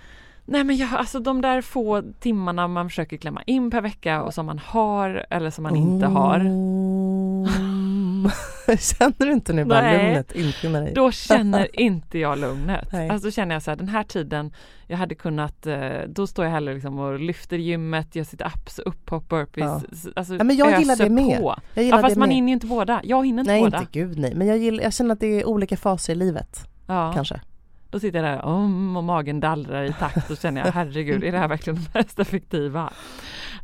[0.45, 4.35] Nej men jag, alltså de där få timmarna man försöker klämma in per vecka och
[4.35, 6.39] som man har eller som man inte har.
[8.79, 10.05] Känner du inte nu bara Nej.
[10.07, 10.93] lugnet infinna dig?
[10.95, 12.89] Då känner inte jag lugnet.
[12.93, 13.09] Nej.
[13.09, 14.53] Alltså då känner jag så här, den här tiden,
[14.87, 18.79] jag hade kunnat, eh, då står jag hellre liksom och lyfter gymmet, jag sitter ups,
[18.79, 19.83] upphopp, burpees.
[20.05, 20.11] Ja.
[20.17, 21.41] Alltså Ja, men jag gillar det med.
[21.41, 21.57] På.
[21.75, 22.37] Jag gillar Ja, fast det man med.
[22.37, 23.01] hinner ju inte båda.
[23.05, 23.79] Jag hinner inte Nej båda.
[23.79, 26.67] inte gud nej, men jag, gillar, jag känner att det är olika faser i livet
[26.87, 27.13] Ja.
[27.15, 27.41] kanske.
[27.93, 31.33] Då sitter jag där om och magen dallrar i takt och känner jag herregud, är
[31.33, 32.93] det här verkligen det mest effektiva?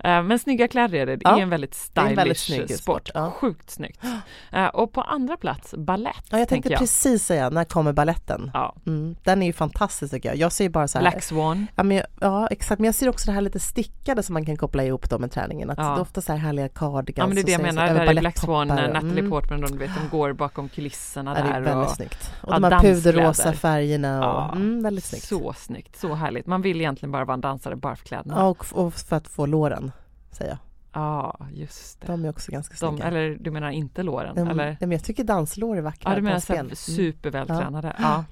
[0.05, 1.17] Eh, Men snygga kläder är det.
[1.17, 2.79] Det Ja, är en väldigt stylish en väldigt sport.
[2.79, 3.31] sport, ja.
[3.31, 4.05] Sjukt snyggt.
[4.53, 6.25] Eh, Och på andra plats, ballett.
[6.31, 6.79] Ja, jag tänkte jag.
[6.79, 8.51] precis säga, när kommer balletten?
[8.55, 8.75] Ja.
[8.87, 10.37] Mm, den är ju fantastisk tycker jag.
[10.39, 11.67] Jag ser ju bara så här, Black Swan.
[11.75, 14.57] Ja, men ja exakt, men jag ser också det här lite stickade som man kan
[14.57, 15.71] koppla ihop då med träningen.
[15.71, 15.85] Att Ja.
[15.85, 17.17] Det är ofta så här härliga cardigans.
[17.19, 19.31] Ja men det är det jag menar, så där är Black Swan, Natalie mm.
[19.31, 21.61] Portman, de, vet, de går bakom kulisserna Ja, det är där.
[21.61, 22.31] väldigt och, snyggt.
[22.43, 25.25] Och ja, de här puderrosa färgerna Ja, mm, väldigt snyggt.
[25.25, 26.47] Så snyggt, så härligt.
[26.47, 28.35] Man vill egentligen bara vara en dansare bara för kläderna.
[28.37, 29.93] Ja, och, och för att få låren,
[30.31, 30.59] säger jag.
[30.93, 32.07] Ja, just det.
[32.07, 33.05] De är också ganska De, snygga.
[33.09, 34.35] eller du menar inte låren?
[34.35, 34.65] De, eller?
[34.65, 36.53] nej, men jag tycker danslår är vackra Ja, du menar så.
[36.53, 36.75] Mm.
[36.75, 37.97] supervältränade.
[37.99, 38.25] Ja.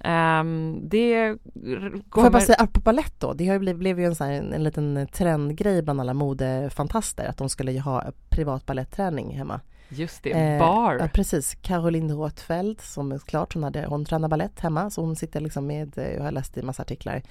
[0.00, 2.26] Ehm, det Får kommer...
[2.26, 4.34] jag bara säga, apropå balett då, det har ju blivit, blev ju en, sån här,
[4.34, 9.60] en, en liten trendgrej bland alla modefantaster att de skulle ju ha privat ballettträning hemma.
[9.88, 10.96] Just det, Eh, bar.
[11.00, 11.54] Ja, precis.
[11.62, 15.66] Caroline Rothfeldt som är klart, hon, hade, hon tränar ballett hemma så hon sitter liksom
[15.66, 17.22] med, eh, jag har läst i massa artiklar.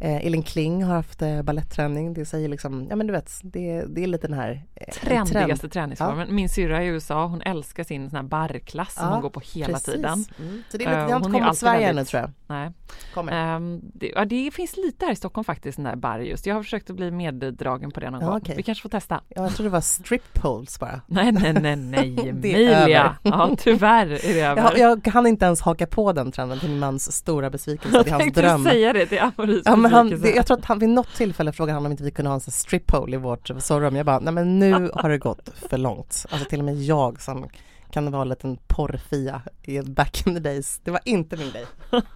[0.00, 3.84] Eh, Elin Kling har haft eh, ballettträning, det säger liksom, ja men du vet, det,
[3.88, 4.92] det är lite den här eh, en
[5.26, 5.72] Trendigaste trend.
[5.72, 6.34] träningsformen.
[6.34, 9.40] Min syrra i USA, hon älskar sin sån här barrklass som Ja, hon går på
[9.54, 9.94] hela Precis.
[9.94, 10.24] tiden.
[10.38, 10.62] Mm.
[10.70, 12.30] Så det, är lite, Eh, det har inte kommit till Sverige ännu tror jag.
[12.46, 12.70] Nej.
[13.14, 13.56] Kommer.
[13.56, 16.46] Ehm, det, ja, det finns lite här i Stockholm faktiskt, den där bar just.
[16.46, 18.36] Jag har försökt att bli meddragen på det någon Ja, gång.
[18.36, 18.56] okej.
[18.56, 19.20] Vi kanske får testa.
[19.28, 21.00] Ja, jag tror det var strip poles bara.
[21.06, 23.16] Nej, nej, nej, nej, Är Emilia.
[23.22, 24.62] Ja, tyvärr är det över.
[24.62, 28.10] Jag, jag kan inte ens haka på den trenden till min mans stora besvikelse, det
[28.10, 28.64] är hans dröm.
[28.64, 31.14] du säga det till Amoris Ja, men han, det, jag tror att han vid något
[31.14, 33.96] tillfälle frågade han om inte vi kunde ha en strip pole i vårt sovrumrum.
[33.96, 36.26] Jag bara, nej men nu har det gått för långt.
[36.30, 37.48] Alltså till och med jag som
[37.92, 40.80] kan vara en liten porrfia i back in the days.
[40.84, 41.66] Det var inte min grej.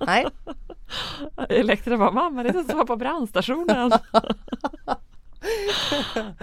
[0.06, 0.26] Nej,
[1.48, 3.92] Elektra bara, mamma det är som var på brandstationen.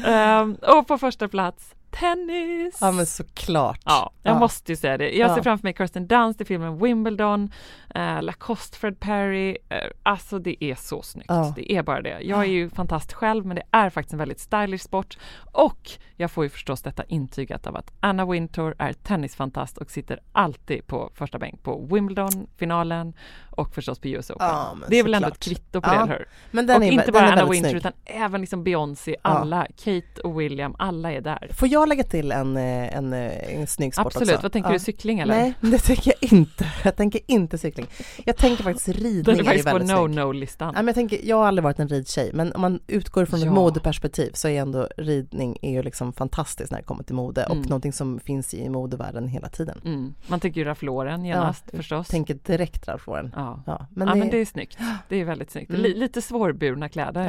[0.05, 2.77] Ehm, och på första plats, tennis.
[2.81, 3.79] ja men såklart.
[3.85, 4.39] Ja, jag Ja.
[4.39, 5.09] måste ju säga det.
[5.17, 5.43] Jag ser Ja.
[5.43, 7.51] framför mig Kirsten Dunst i filmen Wimbledon,
[7.95, 9.57] eh, Lacoste Fred Perry.
[9.69, 11.29] Eh, alltså det är så snyggt.
[11.29, 11.53] Ja.
[11.55, 12.19] Det är bara det.
[12.21, 15.17] Jag är ju fantast själv men det är faktiskt en väldigt stylish sport.
[15.51, 20.19] Och jag får ju förstås detta intygat av att Anna Wintour är tennisfantast och sitter
[20.31, 23.13] alltid på första bänk på Wimbledon, finalen
[23.51, 24.47] och förstås på US Open.
[24.47, 25.57] Ja, det är väl ändå ett såklart.
[25.57, 26.27] kvitto på det, eller hur?
[26.51, 27.75] Men den och är, inte bara Anna Wintour snygg.
[27.75, 31.49] utan även liksom Beyoncé, alla, Kate och William, alla är där.
[31.53, 34.41] Får jag lägga till en, eh, en, eh, en snygg sport Absolut, också?
[34.41, 34.73] vad tänker Ja.
[34.73, 35.33] du, cykling eller?
[35.35, 36.65] Nej, det tänker jag inte.
[36.83, 37.87] Jag tänker inte cykling.
[38.25, 39.99] Jag tänker faktiskt ridning Den är är faktiskt på väldigt snygg.
[39.99, 40.73] no-no-listan.
[40.73, 43.39] Nej, men jag, tänker, jag har aldrig varit en ridtjej men om man utgår från
[43.39, 43.45] Ja.
[43.45, 47.43] ett modeperspektiv så är ändå ridning är ju liksom fantastiskt när det kommer till mode
[47.43, 47.59] Mm.
[47.59, 49.81] och någonting som finns i modevärlden hela tiden.
[49.85, 50.13] Mm.
[50.27, 52.07] Man tänker ju Ralph Lauren genast förstås.
[52.07, 53.33] Tänker direkt Ralph Lauren.
[53.35, 53.63] Ja.
[53.65, 54.77] Ja, Men, ja, det, men det är snyggt.
[55.09, 55.69] Det är väldigt snyggt.
[55.69, 55.81] Mm.
[55.81, 57.27] Li- lite svårburna kläder.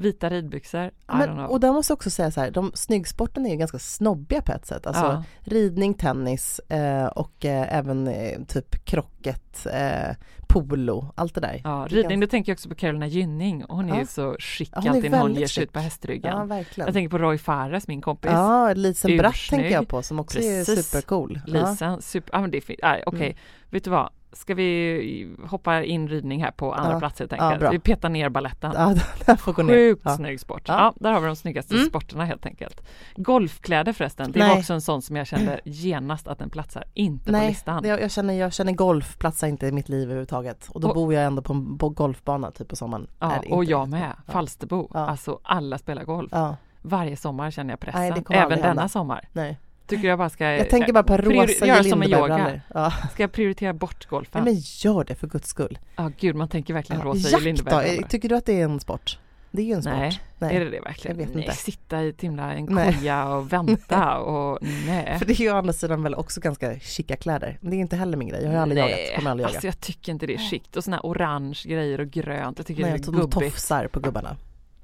[0.00, 3.56] Vita ridbyxor, Men, och där måste jag också säga så här, de snyggsporten är ju
[3.56, 4.86] ganska snobbiga på ett sätt.
[4.86, 5.24] Alltså Ja.
[5.40, 10.16] ridning, tennis eh, och eh, även eh, typ krocket, eh,
[10.48, 11.60] polo, allt det där.
[11.64, 13.64] Ja, är ridning, ganska- då tänker jag också på Carolina Gynning.
[13.68, 14.00] Hon är Ja.
[14.00, 16.36] ju så chic Ja, hon är alltid när hon ger sig ut på hästryggen.
[16.38, 16.86] Ja, verkligen.
[16.86, 18.30] jag tänker på Roy Fares, min kompis.
[18.30, 20.86] Ja, Lisen Bratt tänker jag på som också är Precis.
[20.90, 21.40] supercool.
[21.46, 21.70] Ja.
[21.70, 22.80] Lisen, super, ja men det är fint.
[22.82, 23.36] Nej, Okej, Mm.
[23.70, 24.08] vet du vad?
[24.32, 26.98] Ska vi hoppa in ridning här på andra Ja.
[26.98, 27.60] plats helt Ja, enkelt?
[27.60, 27.70] bra.
[27.70, 28.72] vi petar ner balletten.
[28.76, 28.94] Ja,
[29.26, 29.72] den får gå ner.
[29.74, 30.16] Sjukt Ja.
[30.16, 30.62] snygg sport.
[30.68, 30.74] Ja.
[30.74, 30.94] Ja.
[31.00, 31.86] där har vi de snyggaste Mm.
[31.86, 32.82] sporterna helt enkelt.
[33.16, 34.48] Golfkläder förresten, det Nej.
[34.48, 37.82] var också en sån som jag kände genast att den platsar inte på Nej, listan.
[37.82, 40.68] det, jag, känner, jag känner golf platsar inte i mitt liv överhuvudtaget.
[40.72, 43.06] Och då Och- bor jag ändå på en på golfbana typ på sommaren.
[43.18, 44.12] Ja, Nej, och jag med.
[44.26, 44.32] Ja.
[44.32, 44.90] Falsterbo.
[44.94, 45.00] Ja.
[45.00, 46.28] Alltså alla spelar golf.
[46.32, 48.00] Ja, Varje sommar känner jag pressen.
[48.00, 48.88] Nej, Även denna hända.
[48.88, 49.28] sommar.
[49.32, 49.58] nej.
[49.88, 52.60] Tycker jag bara ska Jag tänker bara på eh, rosa göra som med yoga.
[52.74, 52.92] Ja.
[53.12, 54.44] Ska jag prioritera bort golfen?
[54.44, 55.78] Nej, men gör det för guds skull.
[55.96, 57.06] Ja, gud, man tänker verkligen Ja.
[57.08, 57.98] rosa Lindeberg.
[58.02, 58.08] då?
[58.08, 59.18] Tycker du att det är en sport?
[59.50, 59.94] Det är ju en sport.
[59.94, 60.56] Nej, Nej.
[60.56, 61.18] Är det det verkligen?
[61.18, 61.56] Jag vet nej, inte.
[61.56, 62.94] sitta i ett himla en Nej.
[62.94, 65.18] koja och vänta och nej.
[65.18, 67.58] För det är ju å andra sidan väl också ganska chica kläder.
[67.60, 68.42] Men det är inte heller min grej.
[68.44, 69.46] Jag har aldrig Nej, jagat, kommer aldrig.
[69.46, 72.58] Alltså jag tycker inte det är skikt och såna här orange grejer och grönt.
[72.58, 73.52] Jag tycker Nej, det jag är de gubbigt.
[73.52, 74.36] tofsar på gubbarna.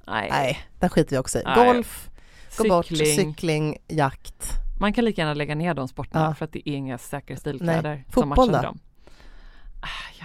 [0.07, 0.27] Nej.
[0.31, 1.43] Nej, den skiter jag också i.
[1.55, 2.09] Golf,
[2.57, 4.64] gå bort, cykling, jakt.
[4.79, 6.33] Man kan lika gärna lägga ner de sporterna Ja.
[6.33, 8.05] för att det är inga säkra stilkläder Nej.
[8.13, 8.79] som Fotboll matchar dem.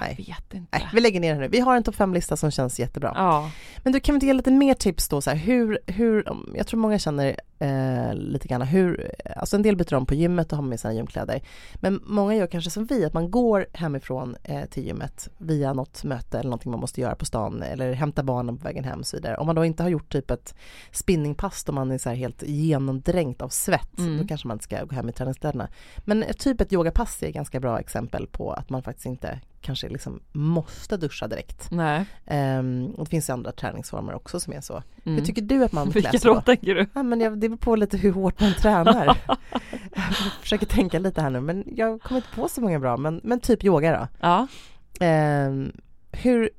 [0.01, 0.25] Jag Nej.
[0.29, 0.79] vet inte.
[0.79, 1.49] Nej, vi lägger ner den nu.
[1.49, 3.13] Vi har en topp 5-lista som känns jättebra.
[3.15, 3.51] Ja,
[3.83, 6.81] Men du kan väl ge lite mer tips då så här, hur, hur, jag tror
[6.81, 10.65] många känner eh, lite grann hur, alltså en del byter om på gymmet och har
[10.65, 11.41] med sina gymkläder.
[11.75, 16.05] Men många gör kanske som vi, att man går hemifrån eh, till gymmet via något
[16.05, 19.07] möte eller någonting man måste göra på stan eller hämta barnen på vägen hem och
[19.07, 19.37] så vidare.
[19.37, 20.55] Om man då inte har gjort typ ett
[20.91, 24.19] spinningpass då man är så här helt genomdränkt av svett, Mm.
[24.19, 25.69] då kanske man inte ska gå hem i träningskläderna.
[25.99, 29.89] Men typ ett yogapass är ett ganska bra exempel på att man faktiskt inte kanske
[29.89, 31.71] liksom måste duscha direkt.
[31.71, 32.07] nej.
[32.27, 34.83] Ehm, och det finns ju andra träningsformer också som är så.
[35.05, 35.19] Mm.
[35.19, 36.87] Hur tycker du att man klär sig då tänker du?
[36.95, 39.07] Ja, men jag, det beror på lite hur hårt man tränar.
[39.95, 43.21] jag försöker tänka lite här nu men jag kommer inte på så många bra men,
[43.25, 44.09] men typ yoga då.
[44.21, 44.47] Ja,
[45.01, 45.73] Ehm,
[46.13, 46.51] hur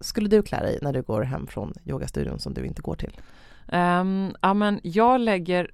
[0.00, 3.20] skulle du klä dig när du går hem från yogastudion som du inte går till?
[3.68, 5.70] Ehm, ja men jag lägger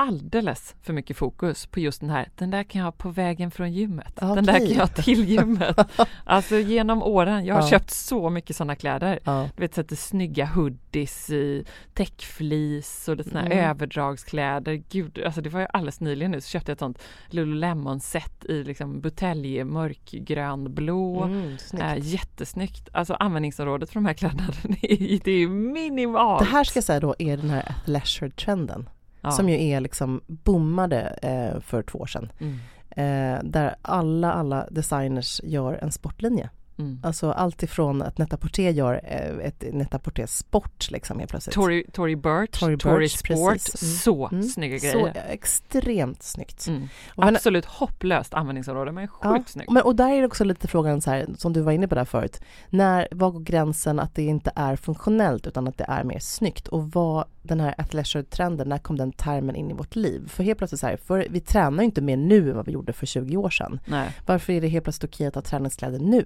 [0.00, 3.50] alldeles för mycket fokus på just den här, den där kan jag ha på vägen
[3.50, 4.16] från gymmet.
[4.16, 5.78] Den där kan jag ha till gymmet.
[6.24, 7.68] Alltså genom åren, jag har Ja.
[7.68, 9.18] köpt så mycket sådana kläder.
[9.24, 9.48] Ja.
[9.56, 13.70] Du vet, sätter snygga hoodies i täckflis och lite såna här Mm.
[13.70, 14.82] överdragskläder.
[14.90, 16.98] Gud, alltså det var ju alldeles nyligen nu så köpte jag ett sånt
[17.30, 21.24] Lululemon-set i liksom butelj mörkgrön blå.
[21.24, 21.84] Mm, snyggt.
[21.84, 22.88] Äh, jättesnyggt.
[22.92, 26.38] Alltså användningsområdet för de här kläderna, det är, det är minimalt.
[26.38, 28.88] Det här ska jag säga då är den här athleisure-trenden
[29.20, 29.30] Ja.
[29.30, 32.32] som ju är liksom boomade eh, för två år sedan.
[32.38, 32.58] Mm.
[32.90, 36.50] Eh, där alla, alla designers gör en sportlinje.
[36.80, 37.00] Mm.
[37.02, 41.54] Alltså allt ifrån att Net-a-Porter gör eh, ett Net-a-Porter sport liksom helt plötsligt.
[41.54, 43.82] Tory, Tory Burch, Tory Tory, Burch, Sport, precis.
[43.82, 43.94] Mm.
[43.96, 44.42] så Mm.
[44.44, 45.24] snygga Så grejer.
[45.30, 46.66] extremt snyggt.
[46.66, 46.88] Mm.
[47.08, 49.70] Och men- Absolut hopplöst användningsområde men sjukt Ja, snyggt.
[49.70, 51.94] men, och där är det också lite frågan så här, som du var inne på
[51.94, 52.40] där förut.
[52.70, 56.68] När, var går gränsen att det inte är funktionellt utan att det är mer snyggt?
[56.68, 60.28] Och vad den här athleisure-trenden, när kom den termen in i vårt liv?
[60.28, 62.72] För helt plötsligt så här, för vi tränar ju inte mer nu än vad vi
[62.72, 63.80] gjorde för 20 år sedan.
[63.86, 64.10] Nej.
[64.26, 66.24] Varför är det helt plötsligt okej att ha träningskläder nu?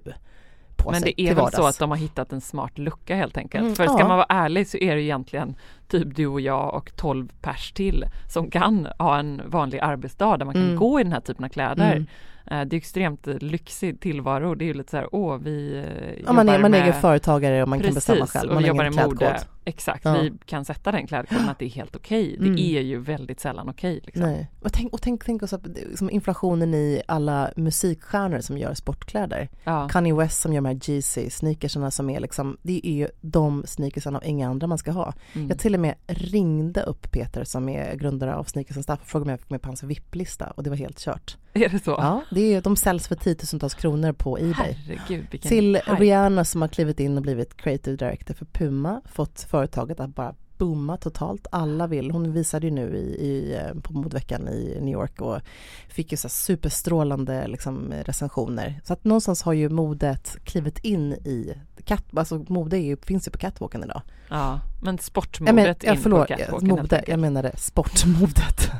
[0.76, 3.36] På Men sig, det är väl så att de har hittat en smart lucka helt
[3.36, 3.62] enkelt.
[3.62, 4.08] Mm, För ska ja.
[4.08, 5.54] man vara ärlig så är det egentligen
[5.88, 10.44] typ du och jag och 12 pers till som kan ha en vanlig arbetsdag där
[10.44, 10.76] man kan Mm.
[10.76, 11.92] gå i den här typen av kläder.
[11.92, 12.06] Mm.
[12.50, 14.54] Eh, Det är extremt lyxig tillvaro.
[14.54, 17.00] Det är ju lite så här, åh vi eh, Ja, man är, man med- egen
[17.00, 18.48] företagare och man kan bestämma Precis, själv.
[18.50, 19.40] och Man har jobbar i mode.
[19.66, 20.20] Exakt, Ja.
[20.20, 22.36] vi kan sätta den klädkoden att det är helt okej.
[22.38, 22.56] Mm.
[22.56, 24.00] Det är ju väldigt sällan okej.
[24.04, 24.22] liksom.
[24.22, 24.50] Nej.
[24.60, 29.48] Och tänk, och tänk, tänk på det- liksom inflationen i alla musikstjärnor som gör sportkläder.
[29.64, 29.88] Ja.
[29.88, 33.62] Kanye West som gör de här GC sneakersarna som är liksom, det är ju de
[33.66, 35.12] sneakersarna och inga andra man ska ha.
[35.32, 35.48] Mm.
[35.48, 39.24] Jag till och med ringde upp Peter som är grundare av Sneakers and och frågade
[39.24, 41.36] om jag fick med på hans VIP-lista och det var helt kört.
[41.52, 41.90] Är det så?
[41.90, 44.52] Ja, det är, de säljs för tiotusentals kronor på Ebay.
[44.72, 45.76] Herregud Till.
[45.76, 50.34] Rihanna som har klivit in och blivit creative director för Puma, fått företaget att bara
[50.64, 51.46] booma totalt.
[51.52, 55.40] Alla vill, hon visade ju nu i, i, eh, på modveckan i New York och
[55.88, 58.80] fick ju så superstrålande liksom, recensioner.
[58.84, 63.32] Så att någonstans har ju modet klivit in i, cat, alltså mode ju, finns ju
[63.32, 64.02] på catwalken idag.
[64.28, 68.70] Ja, men sportmodet men, in ja, förlåt, på catwalken helt mode, jag menade sportmodet.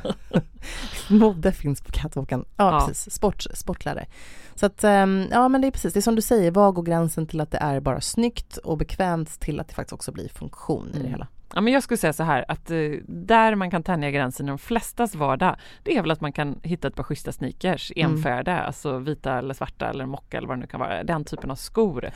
[1.09, 2.45] mode finns på catwalken.
[2.57, 2.85] Ja, Ja.
[2.87, 4.07] precis, Sport, sportkläder.
[4.55, 6.83] Så att, ehm, ja men det är precis, det är som du säger, var går
[6.83, 10.29] gränsen till att det är bara snyggt och bekvämt till att det faktiskt också blir
[10.29, 11.11] funktion i det Mm.
[11.11, 11.27] hela.
[11.55, 14.49] Ja, men jag skulle säga så här att eh, där man kan tänja gränsen i
[14.49, 18.11] de flestas vardag det är väl att man kan hitta ett par schyssta sneakers, Mm.
[18.11, 21.51] enfärgade, alltså vita eller svarta eller mocka eller vad det nu kan vara, den typen
[21.51, 22.09] av skor.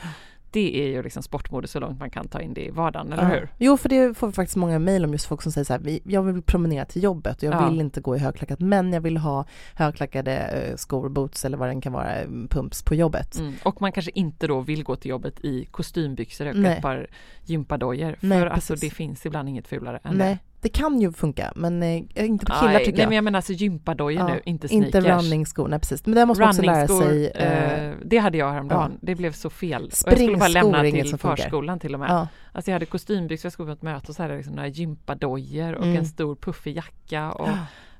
[0.50, 3.22] Det är ju liksom sportmode så långt man kan ta in det i vardagen, eller
[3.22, 3.28] Ja.
[3.28, 3.48] hur?
[3.58, 5.80] Jo, för det får vi faktiskt många mejl om just folk som säger så här,
[5.80, 7.68] "Vi- jag vill promenera till jobbet och jag Ja.
[7.68, 11.68] vill inte gå i högklackat men jag vill ha högklackade eh, skor, boots eller vad
[11.68, 13.38] den kan vara, eh, pumps på jobbet.
[13.38, 13.54] Mm.
[13.64, 17.06] Och man kanske inte då vill gå till jobbet i kostymbyxor och ett par
[17.44, 18.16] gympadojor.
[18.20, 20.38] För Nej, alltså det finns ibland inget fulare än Nej, det.
[20.60, 23.08] Det kan ju funka men eh, inte på killar Nej, tycker nej jag.
[23.08, 24.86] men jag menar alltså gympadojor Ja, nu, inte sneakers.
[24.94, 26.06] Inte runningsskor, nej precis.
[26.06, 27.26] Men det måste man också lära sig.
[27.34, 28.98] eh, eh, det hade jag häromdagen.
[29.02, 29.82] Det blev så fel.
[29.82, 32.10] Och jag skulle bara Springskor lämna till förskolan till och med.
[32.10, 32.28] ja.
[32.52, 34.68] Alltså jag hade kostymbyxor, jag skulle på ett möte och så hade jag liksom några
[34.68, 35.96] gympadojor och Mm.
[35.96, 37.48] en stor puffig jacka och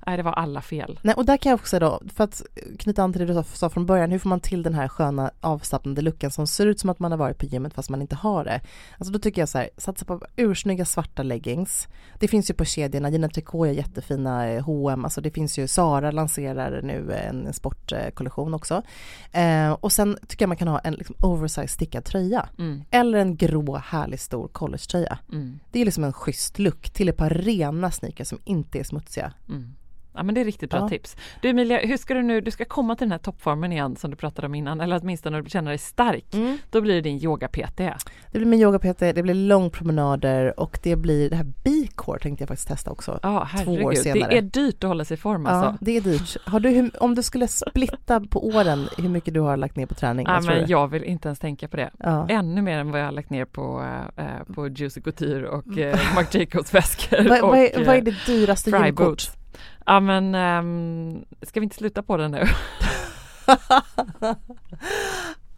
[0.07, 0.99] nej det var alla fel.
[1.03, 2.43] Nej, och där kan jag också då, för att
[2.79, 5.31] knyta an till det du sa, från början, hur får man till den här sköna
[5.41, 8.17] avslappnade looken som ser ut som att man har varit på gymmet fast man inte
[8.17, 8.61] har det?
[8.99, 11.89] Alltså då tycker jag så här, satsa på ursnygga svarta leggings.
[12.19, 16.11] Det finns ju på kedjorna, Gina Tricot är jättefina, H&M, alltså det finns ju, Sara
[16.11, 18.83] lanserar nu en sportkollektion också.
[19.33, 22.49] Eh, och sen tycker jag man kan ha en liksom, oversized stickad tröja.
[22.59, 25.19] Mm, Eller en grå härlig stor collegetröja.
[25.33, 28.85] mm, Det är liksom en schysst look till ett par rena sneakers som inte är
[28.85, 29.33] smutsiga.
[29.49, 29.75] mm.
[30.15, 30.89] Ja men det är riktigt bra Ja.
[30.89, 31.17] tips.
[31.43, 34.11] Du Emilia, hur ska du nu, du ska komma till den här toppformen igen som
[34.11, 36.25] du pratade om innan eller åtminstone när du känner dig stark.
[36.71, 37.77] Då blir det din yoga-PT.
[38.33, 42.49] Det blir min yoga-PT, det blir långpromenader och det blir det här B-core tänkte jag
[42.49, 43.19] faktiskt testa också.
[43.23, 44.31] Ja Två år herregud, senare.
[44.31, 45.85] det är dyrt att hålla sig i form Ja, alltså.
[45.85, 46.37] det är dyrt.
[46.45, 49.95] Har du, om du skulle splitta på åren hur mycket du har lagt ner på
[49.95, 50.27] träning?
[50.29, 51.91] Ja, men jag vill inte ens tänka på det.
[51.99, 52.29] Ja.
[52.29, 53.85] Ännu mer än vad jag har lagt ner på,
[54.17, 57.01] eh, på Juicy Couture och eh, Marc Jacobs väskor.
[57.29, 57.49] Vad, och,
[57.87, 59.40] vad, är, det dyraste gymkort?
[59.87, 62.45] Ja men ehm, ska vi inte sluta på den nu?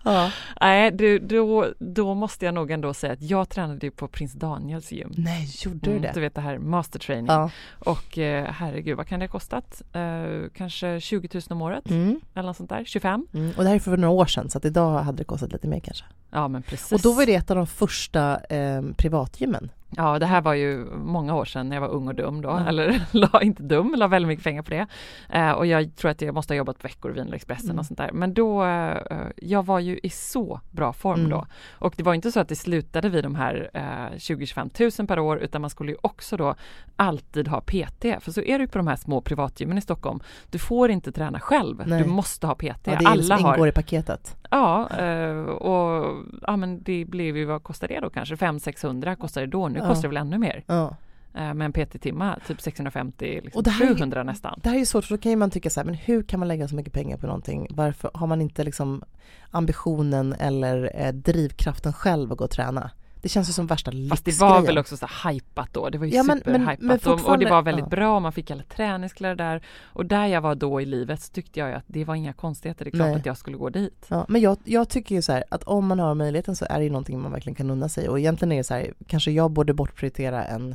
[0.05, 0.31] Ja.
[0.61, 4.33] Nej, du, då, då måste jag nog ändå säga att jag tränade ju på Prins
[4.33, 5.13] Daniels gym.
[5.17, 6.11] Nej, gjorde du Mm, det?
[6.15, 7.27] du vet det här master training.
[7.27, 7.51] Ja.
[7.85, 9.83] Och eh, herregud, vad kan det ha kostat?
[9.93, 12.21] Eh, kanske 20 000 om året Mm.
[12.35, 13.27] eller något sånt där, 25?
[13.35, 13.53] Mm.
[13.57, 15.69] Och det här är för några år sedan så att idag hade det kostat lite
[15.69, 16.05] mer kanske.
[16.31, 16.93] Ja men precis.
[16.93, 19.71] Och då var det ett av de första eh, privatgymmen.
[19.97, 22.49] Ja, det här var ju många år sedan när jag var ung och dum då,
[22.49, 22.69] Ja.
[22.69, 24.87] eller la inte dum, la väldigt mycket pengar på det.
[25.29, 27.79] Eh, och jag tror att jag måste ha jobbat på veckor i Vinexpressen Mm.
[27.79, 28.11] och sånt där.
[28.13, 28.97] Men då, eh,
[29.37, 31.31] jag var ju i så bra form Mm.
[31.31, 31.47] då.
[31.79, 35.19] Och det var inte så att det slutade vid de här eh, 20-25 000 per
[35.19, 36.55] år, utan man skulle ju också då
[36.97, 38.05] alltid ha PT.
[38.21, 40.21] För så är det ju på de här små privatgymmen i Stockholm.
[40.51, 42.03] Du får inte träna själv, Nej.
[42.03, 42.65] du måste ha PT.
[42.65, 44.37] Ja, det är Alla liksom har ingår i paketet.
[44.53, 48.35] Ja, eh, och ja, men det blev ju, vad kostar det då kanske?
[48.35, 49.87] 500-600 kostar det då, nu Ja.
[49.89, 50.65] kostar det väl ännu mer.
[50.67, 50.97] Ja.
[51.35, 54.61] Eh, en PT-timma, typ 650, liksom Och det här är ju- 700 nästan.
[54.63, 56.39] Det här är ju svårt för då kan man tycka så här, men hur kan
[56.41, 57.67] man lägga så mycket pengar på någonting?
[57.71, 59.03] Varför har man inte liksom
[59.51, 62.91] ambitionen eller eh, drivkraften själv att gå och träna?
[63.23, 66.07] Det känns ju som värsta Fast det var väl också så hypat då, det var
[66.07, 67.89] ju Ja, men- men- superhypat men och, och det var väldigt ja.
[67.89, 71.61] bra, man fick alla träningskläder där och där jag var då i livet så tyckte
[71.61, 73.17] jag ju att det var inga konstigheter, det är klart Nej.
[73.17, 74.07] att jag skulle gå dit.
[74.09, 76.79] Ja, men jag, jag tycker ju så här att om man har möjligheten så är
[76.79, 79.31] det ju någonting man verkligen kan unna sig och egentligen är det så här, kanske
[79.31, 80.75] jag borde bortprioritera en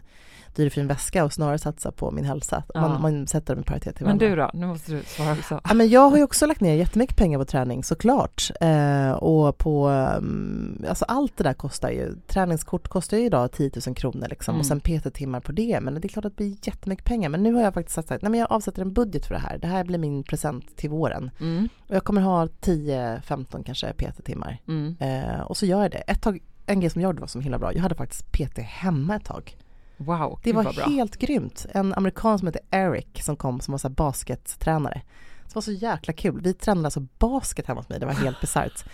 [0.55, 2.63] dyr fin väska och snarare satsa på min hälsa.
[2.73, 2.81] Ja.
[2.81, 4.35] Man, man sätter dem i paritet till Men varandra.
[4.51, 5.61] du då, nu måste du svara också.
[5.63, 8.51] Ja, men jag har ju också lagt ner jättemycket pengar på träning såklart.
[8.61, 12.13] Eh, och på, um, alltså allt det där kostar ju.
[12.27, 14.59] Träningskort kostar ju idag 10 000 kronor liksom Mm.
[14.59, 15.79] och sen PT-timmar på det.
[15.81, 17.29] Men det är klart att det blir jättemycket pengar.
[17.29, 19.39] Men nu har jag faktiskt sagt att nej, men jag avsätter en budget för det
[19.41, 19.57] här.
[19.57, 21.31] Det här blir min present till våren.
[21.39, 24.57] Mm, Och jag kommer ha 10-15 kanske PT-timmar.
[24.67, 24.95] mm.
[24.99, 25.97] Eh, och så gör jag det.
[25.97, 27.73] Ett tag, en grej som jag gjorde var som himla bra.
[27.73, 29.55] Jag hade faktiskt PT hemma ett tag.
[29.97, 30.85] Wow, Det var bra.
[30.85, 31.65] helt grymt.
[31.71, 35.01] En amerikan som heter Eric som kom som var så baskettränare.
[35.47, 36.41] Det var så jäkla kul.
[36.41, 37.99] Vi tränade alltså basket hemma hos mig.
[37.99, 38.85] Det var helt bisarrt.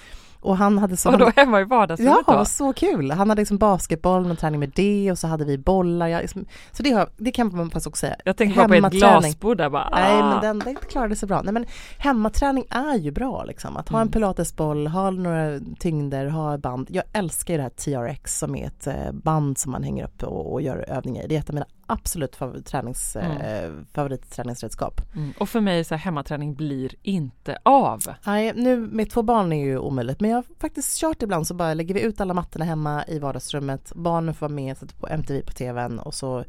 [0.44, 1.12] Och han hade så...
[1.12, 2.46] Och då hemma i vardagsrummet ja, då?
[2.46, 3.12] så kul.
[3.12, 6.08] Han hade liksom basketboll, någon träning med det och så hade vi bollar.
[6.08, 8.16] Jag, liksom, så det, har, det kan man faktiskt också säga.
[8.26, 9.90] Jag tänker bara på ett glasbord där bara.
[9.92, 10.30] Nej ah.
[10.30, 11.42] men den, den klarade sig bra.
[11.42, 11.66] Nej men
[11.98, 13.78] hemmaträning är ju bra liksom.
[13.78, 14.12] Att ha en Mm.
[14.12, 16.88] pilatesboll, ha några tyngder, ha band.
[16.92, 20.24] Jag älskar ju det här TRX som är ett eh, band som man hänger upp
[20.24, 21.28] och, och gör övningar i.
[21.28, 25.02] Det är ett av mina absolut favorit, tränings, eh, favoritträningsredskap.
[25.16, 25.34] Mm.
[25.40, 28.02] Och för mig så här, hemmaträning blir inte av.
[28.26, 31.54] Nej, nu med två barn är ju omöjligt men jag har faktiskt kört ibland så
[31.54, 33.92] bara lägger vi ut alla mattorna hemma i vardagsrummet.
[33.96, 36.46] Barnen får vara med, sätter på MTV på tvn och så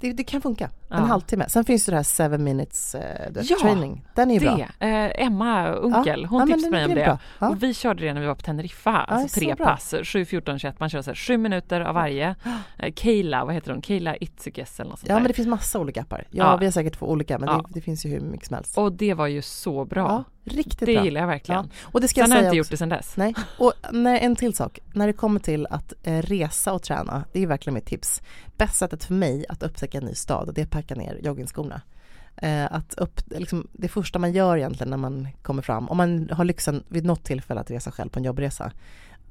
[0.00, 0.64] det, det kan funka.
[0.64, 0.96] En Ja.
[0.96, 1.48] halvtimme.
[1.48, 4.04] Sen finns det det här seven minutes eh, Ja, training.
[4.14, 4.58] Den är ju bra.
[4.60, 7.18] Eh, Emma Unkel, Ja, hon ja, tipsade mig om det.
[7.46, 10.58] Och vi körde det när vi var på Teneriffa, alltså så tre pass, 7, 14,
[10.58, 12.34] 21, man kör så här, sju minuter av varje.
[12.78, 13.82] Eh, Keila, vad heter hon?
[13.82, 15.20] Keila Itzikes eller något sånt Ja där.
[15.20, 16.24] men det finns massa olika appar.
[16.30, 18.78] Ja, vi har säkert två olika men det, det finns ju hur mycket som helst.
[18.78, 20.24] Och det var ju så bra.
[20.46, 21.04] Riktigt det bra.
[21.04, 21.64] gillar jag verkligen.
[21.64, 21.88] Ja.
[21.92, 22.66] Och det ska Sen jag har jag inte också.
[22.66, 23.16] gjort det sen dess.
[23.16, 24.78] Nej, och nej, en till sak.
[24.94, 28.22] När det kommer till att eh, resa och träna, det är verkligen mitt tips.
[28.56, 31.80] Bästa sättet för mig att upptäcka en ny stad, det är att packa ner joggingskorna.
[32.36, 36.30] Eh, att upp, liksom, det första man gör egentligen när man kommer fram, om man
[36.32, 38.72] har lyxen vid något tillfälle att resa själv på en jobbresa,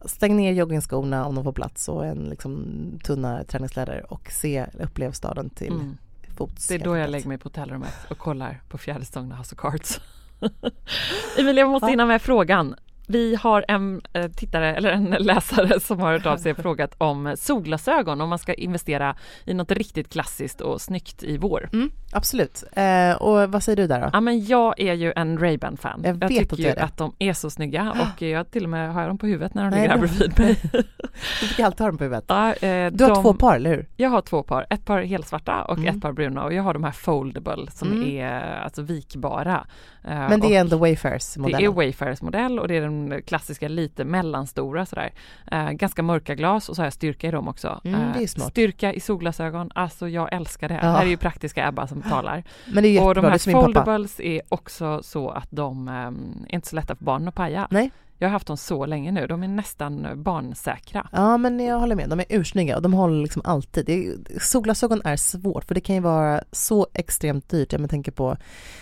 [0.06, 2.66] stäng ner joggingskorna om de får plats och en liksom
[3.04, 5.98] tunna träningskläder och se, upplev staden till Mm.
[6.36, 6.68] fots.
[6.68, 9.62] Det är då jag lägger mig på hotellrummet och kollar på fjärde stången House of
[9.62, 10.00] Cards.
[11.38, 12.76] Emilia, jag måste hinna med frågan.
[13.08, 16.96] Vi har en eh, tittare, eller en läsare som har hört av sig och frågat
[16.98, 19.16] om solglasögon, om man ska investera
[19.46, 21.70] i något riktigt klassiskt och snyggt i vår.
[21.74, 22.64] Mm, absolut.
[22.74, 24.10] Eh, och vad säger du där då?
[24.14, 26.02] Ja, men jag är ju en Ray-Ban-fan.
[26.06, 26.84] Jag vet tycker att ju det.
[26.84, 29.64] att de är så snygga och jag till och med har dem på huvudet när
[29.64, 30.40] de Nej, ligger här det- bredvid
[30.74, 30.84] mig.
[31.42, 32.26] Du fick alltid ha dem på huvudet.
[32.28, 33.88] Ja, eh, Du har de- två par, eller hur?
[33.98, 35.96] Jag har två par, ett par helsvarta och Mm.
[35.96, 38.10] ett par bruna och jag har de här foldable som Mm.
[38.18, 39.68] är alltså vikbara.
[40.04, 41.64] Eh, Men det är ändå Wayfarers det modellen.
[41.64, 45.14] är Wayfarers modell och det är den klassiska lite mellanstora sådär.
[45.52, 47.82] Eh, ganska mörka glas och så har jag styrka i dem också.
[47.84, 48.48] Mm, det är Eh, smart.
[48.50, 50.76] Styrka i solglasögon, alltså jag älskar det.
[50.76, 50.82] Ja.
[50.82, 52.44] Det här är ju praktiska Ebba som talar.
[52.74, 55.88] Men det är Och jättebra, de det är här foldables är också så att de
[55.88, 57.68] ehm, är inte så lätta för barnen att paja.
[57.72, 57.92] Nej.
[58.18, 61.08] Jag har haft dem så länge nu, de är nästan barnsäkra.
[61.12, 63.90] Ja men jag håller med, de är ursnygga och de håller liksom alltid.
[63.90, 67.74] Är, solglasögon är svårt för det kan ju vara så extremt dyrt.
[67.74, 68.38] Jag tänker på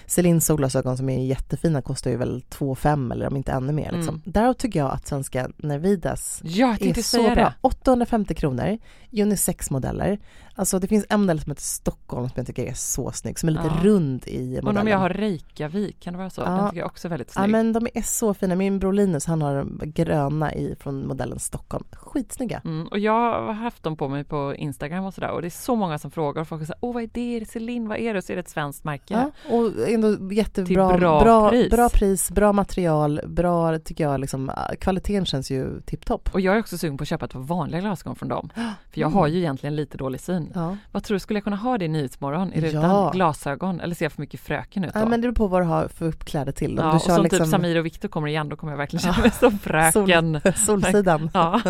[0.05, 3.91] Celines solglasögon som är jättefina kostar ju väl 2 5 eller om inte ännu mer.
[3.91, 4.15] Liksom.
[4.15, 4.21] Mm.
[4.25, 7.35] Därav tycker jag att svenska Nervidas Ja, är så bra.
[7.35, 7.53] det.
[7.61, 8.77] 850 kronor,
[9.11, 10.19] unisex-modeller.
[10.55, 13.49] Alltså det finns en modell som heter Stockholm som jag tycker är så snygg, som
[13.49, 13.79] är lite Ja.
[13.89, 14.81] rund i Och modellen.
[14.81, 16.41] om jag har Reykjavik, kan det vara så?
[16.41, 16.49] Ja.
[16.49, 17.51] Den tycker jag också är väldigt Ja snygg.
[17.51, 18.55] men de är så fina.
[18.55, 21.85] Min bror Linus han har de gröna i från modellen Stockholm.
[21.91, 22.61] Skitsnygga.
[22.65, 25.49] Mm, och jag har haft dem på mig på Instagram och sådär och det är
[25.49, 27.97] så många som frågar och folk säger åh vad är det, är det Celine, vad
[27.97, 28.17] är det?
[28.17, 29.13] Och så är det ett svenskt märke.
[29.47, 31.71] Ja, och ändå jättebra bra bra, pris.
[31.71, 36.29] bra pris, bra material, bra tycker jag liksom, kvaliteten känns ju tipptopp.
[36.33, 38.49] Och jag är också sugen på att köpa ett par vanliga glasögon från dem.
[38.55, 39.17] För jag Mm.
[39.19, 40.42] har ju egentligen lite dålig syn.
[40.53, 40.77] Ja.
[40.91, 42.53] Vad tror du, skulle jag kunna ha det i Nyhetsmorgon?
[42.53, 43.11] Är det Ja.
[43.13, 43.79] glasögon?
[43.79, 44.99] Eller ser jag för mycket fröken ut då?
[44.99, 46.79] ja, men det beror på vad du har för kläder till.
[46.79, 48.73] Om ja, du och kör som liksom typ Samir och Viktor kommer igen, då kommer
[48.73, 50.41] jag verkligen känna mig som fröken.
[50.55, 51.29] solsidan.
[51.33, 51.61] Ja.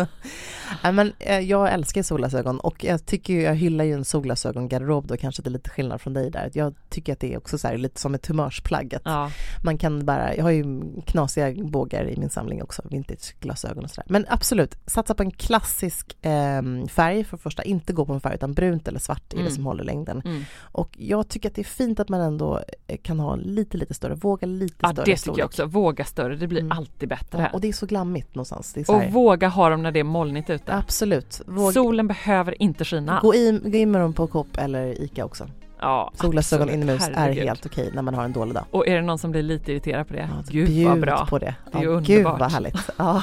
[0.82, 5.16] Ja, men, eh, jag älskar solglasögon och jag tycker jag hyllar ju en solglasögongarderob då
[5.16, 6.50] kanske det är lite skillnad från dig där.
[6.54, 8.94] Jag tycker att det är också så här, lite som ett humörsplagg.
[9.04, 9.30] Ja.
[9.64, 10.64] Man kan bara, jag har ju
[11.06, 14.04] knasiga bågar i min samling också, vintageglasögon och sådär.
[14.08, 18.34] Men absolut, satsa på en klassisk eh, färg för första, inte gå på en färg
[18.34, 19.48] utan brunt eller svart är Mm.
[19.48, 20.22] det som håller längden.
[20.24, 20.44] Mm.
[20.62, 23.94] Och jag tycker att det är fint att man ändå eh, kan ha lite, lite
[23.94, 25.38] större, våga lite ja, större det tycker storlek.
[25.38, 25.64] jag också.
[25.66, 26.78] Våga större, det blir Mm.
[26.78, 27.38] alltid bättre.
[27.42, 28.76] Ja, och det är så glammigt någonstans.
[28.86, 30.74] Så och våga ha dem när det är molnigt ute.
[30.74, 33.18] absolut, våga, Solen behöver inte skina.
[33.22, 35.48] gå, in, gå in med dem på Coop eller ICA också.
[35.80, 38.64] ja, Solglasögon inomhus är helt okej när man har en dålig dag.
[38.70, 41.26] Och är det någon som blir lite irriterad på det, Ja, gud vad bra.
[41.26, 41.54] på det.
[41.72, 42.06] Det är ja, underbart.
[42.06, 42.90] Gud vad härligt.
[42.96, 43.22] Ja.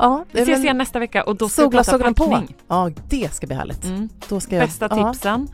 [0.00, 2.30] Ja, Vi ses igen nästa vecka och då ska vi prata Solglasögonen på.
[2.30, 2.56] packning.
[2.68, 3.84] Ja, det ska bli härligt.
[3.84, 4.08] Mm.
[4.28, 5.12] Då ska jag, Bästa ja.
[5.12, 5.48] tipsen.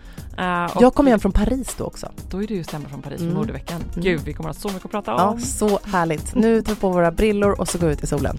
[0.74, 2.08] Och Jag kommer hem från Paris då också.
[2.30, 3.36] Då är du just hemma från Paris för Mm.
[3.38, 3.76] modeveckan.
[3.92, 4.02] Mm.
[4.04, 5.40] Gud, vi kommer ha så mycket att prata Ja, om.
[5.40, 6.34] så härligt.
[6.34, 8.38] Nu tar vi på våra brillor och så går vi ut i solen.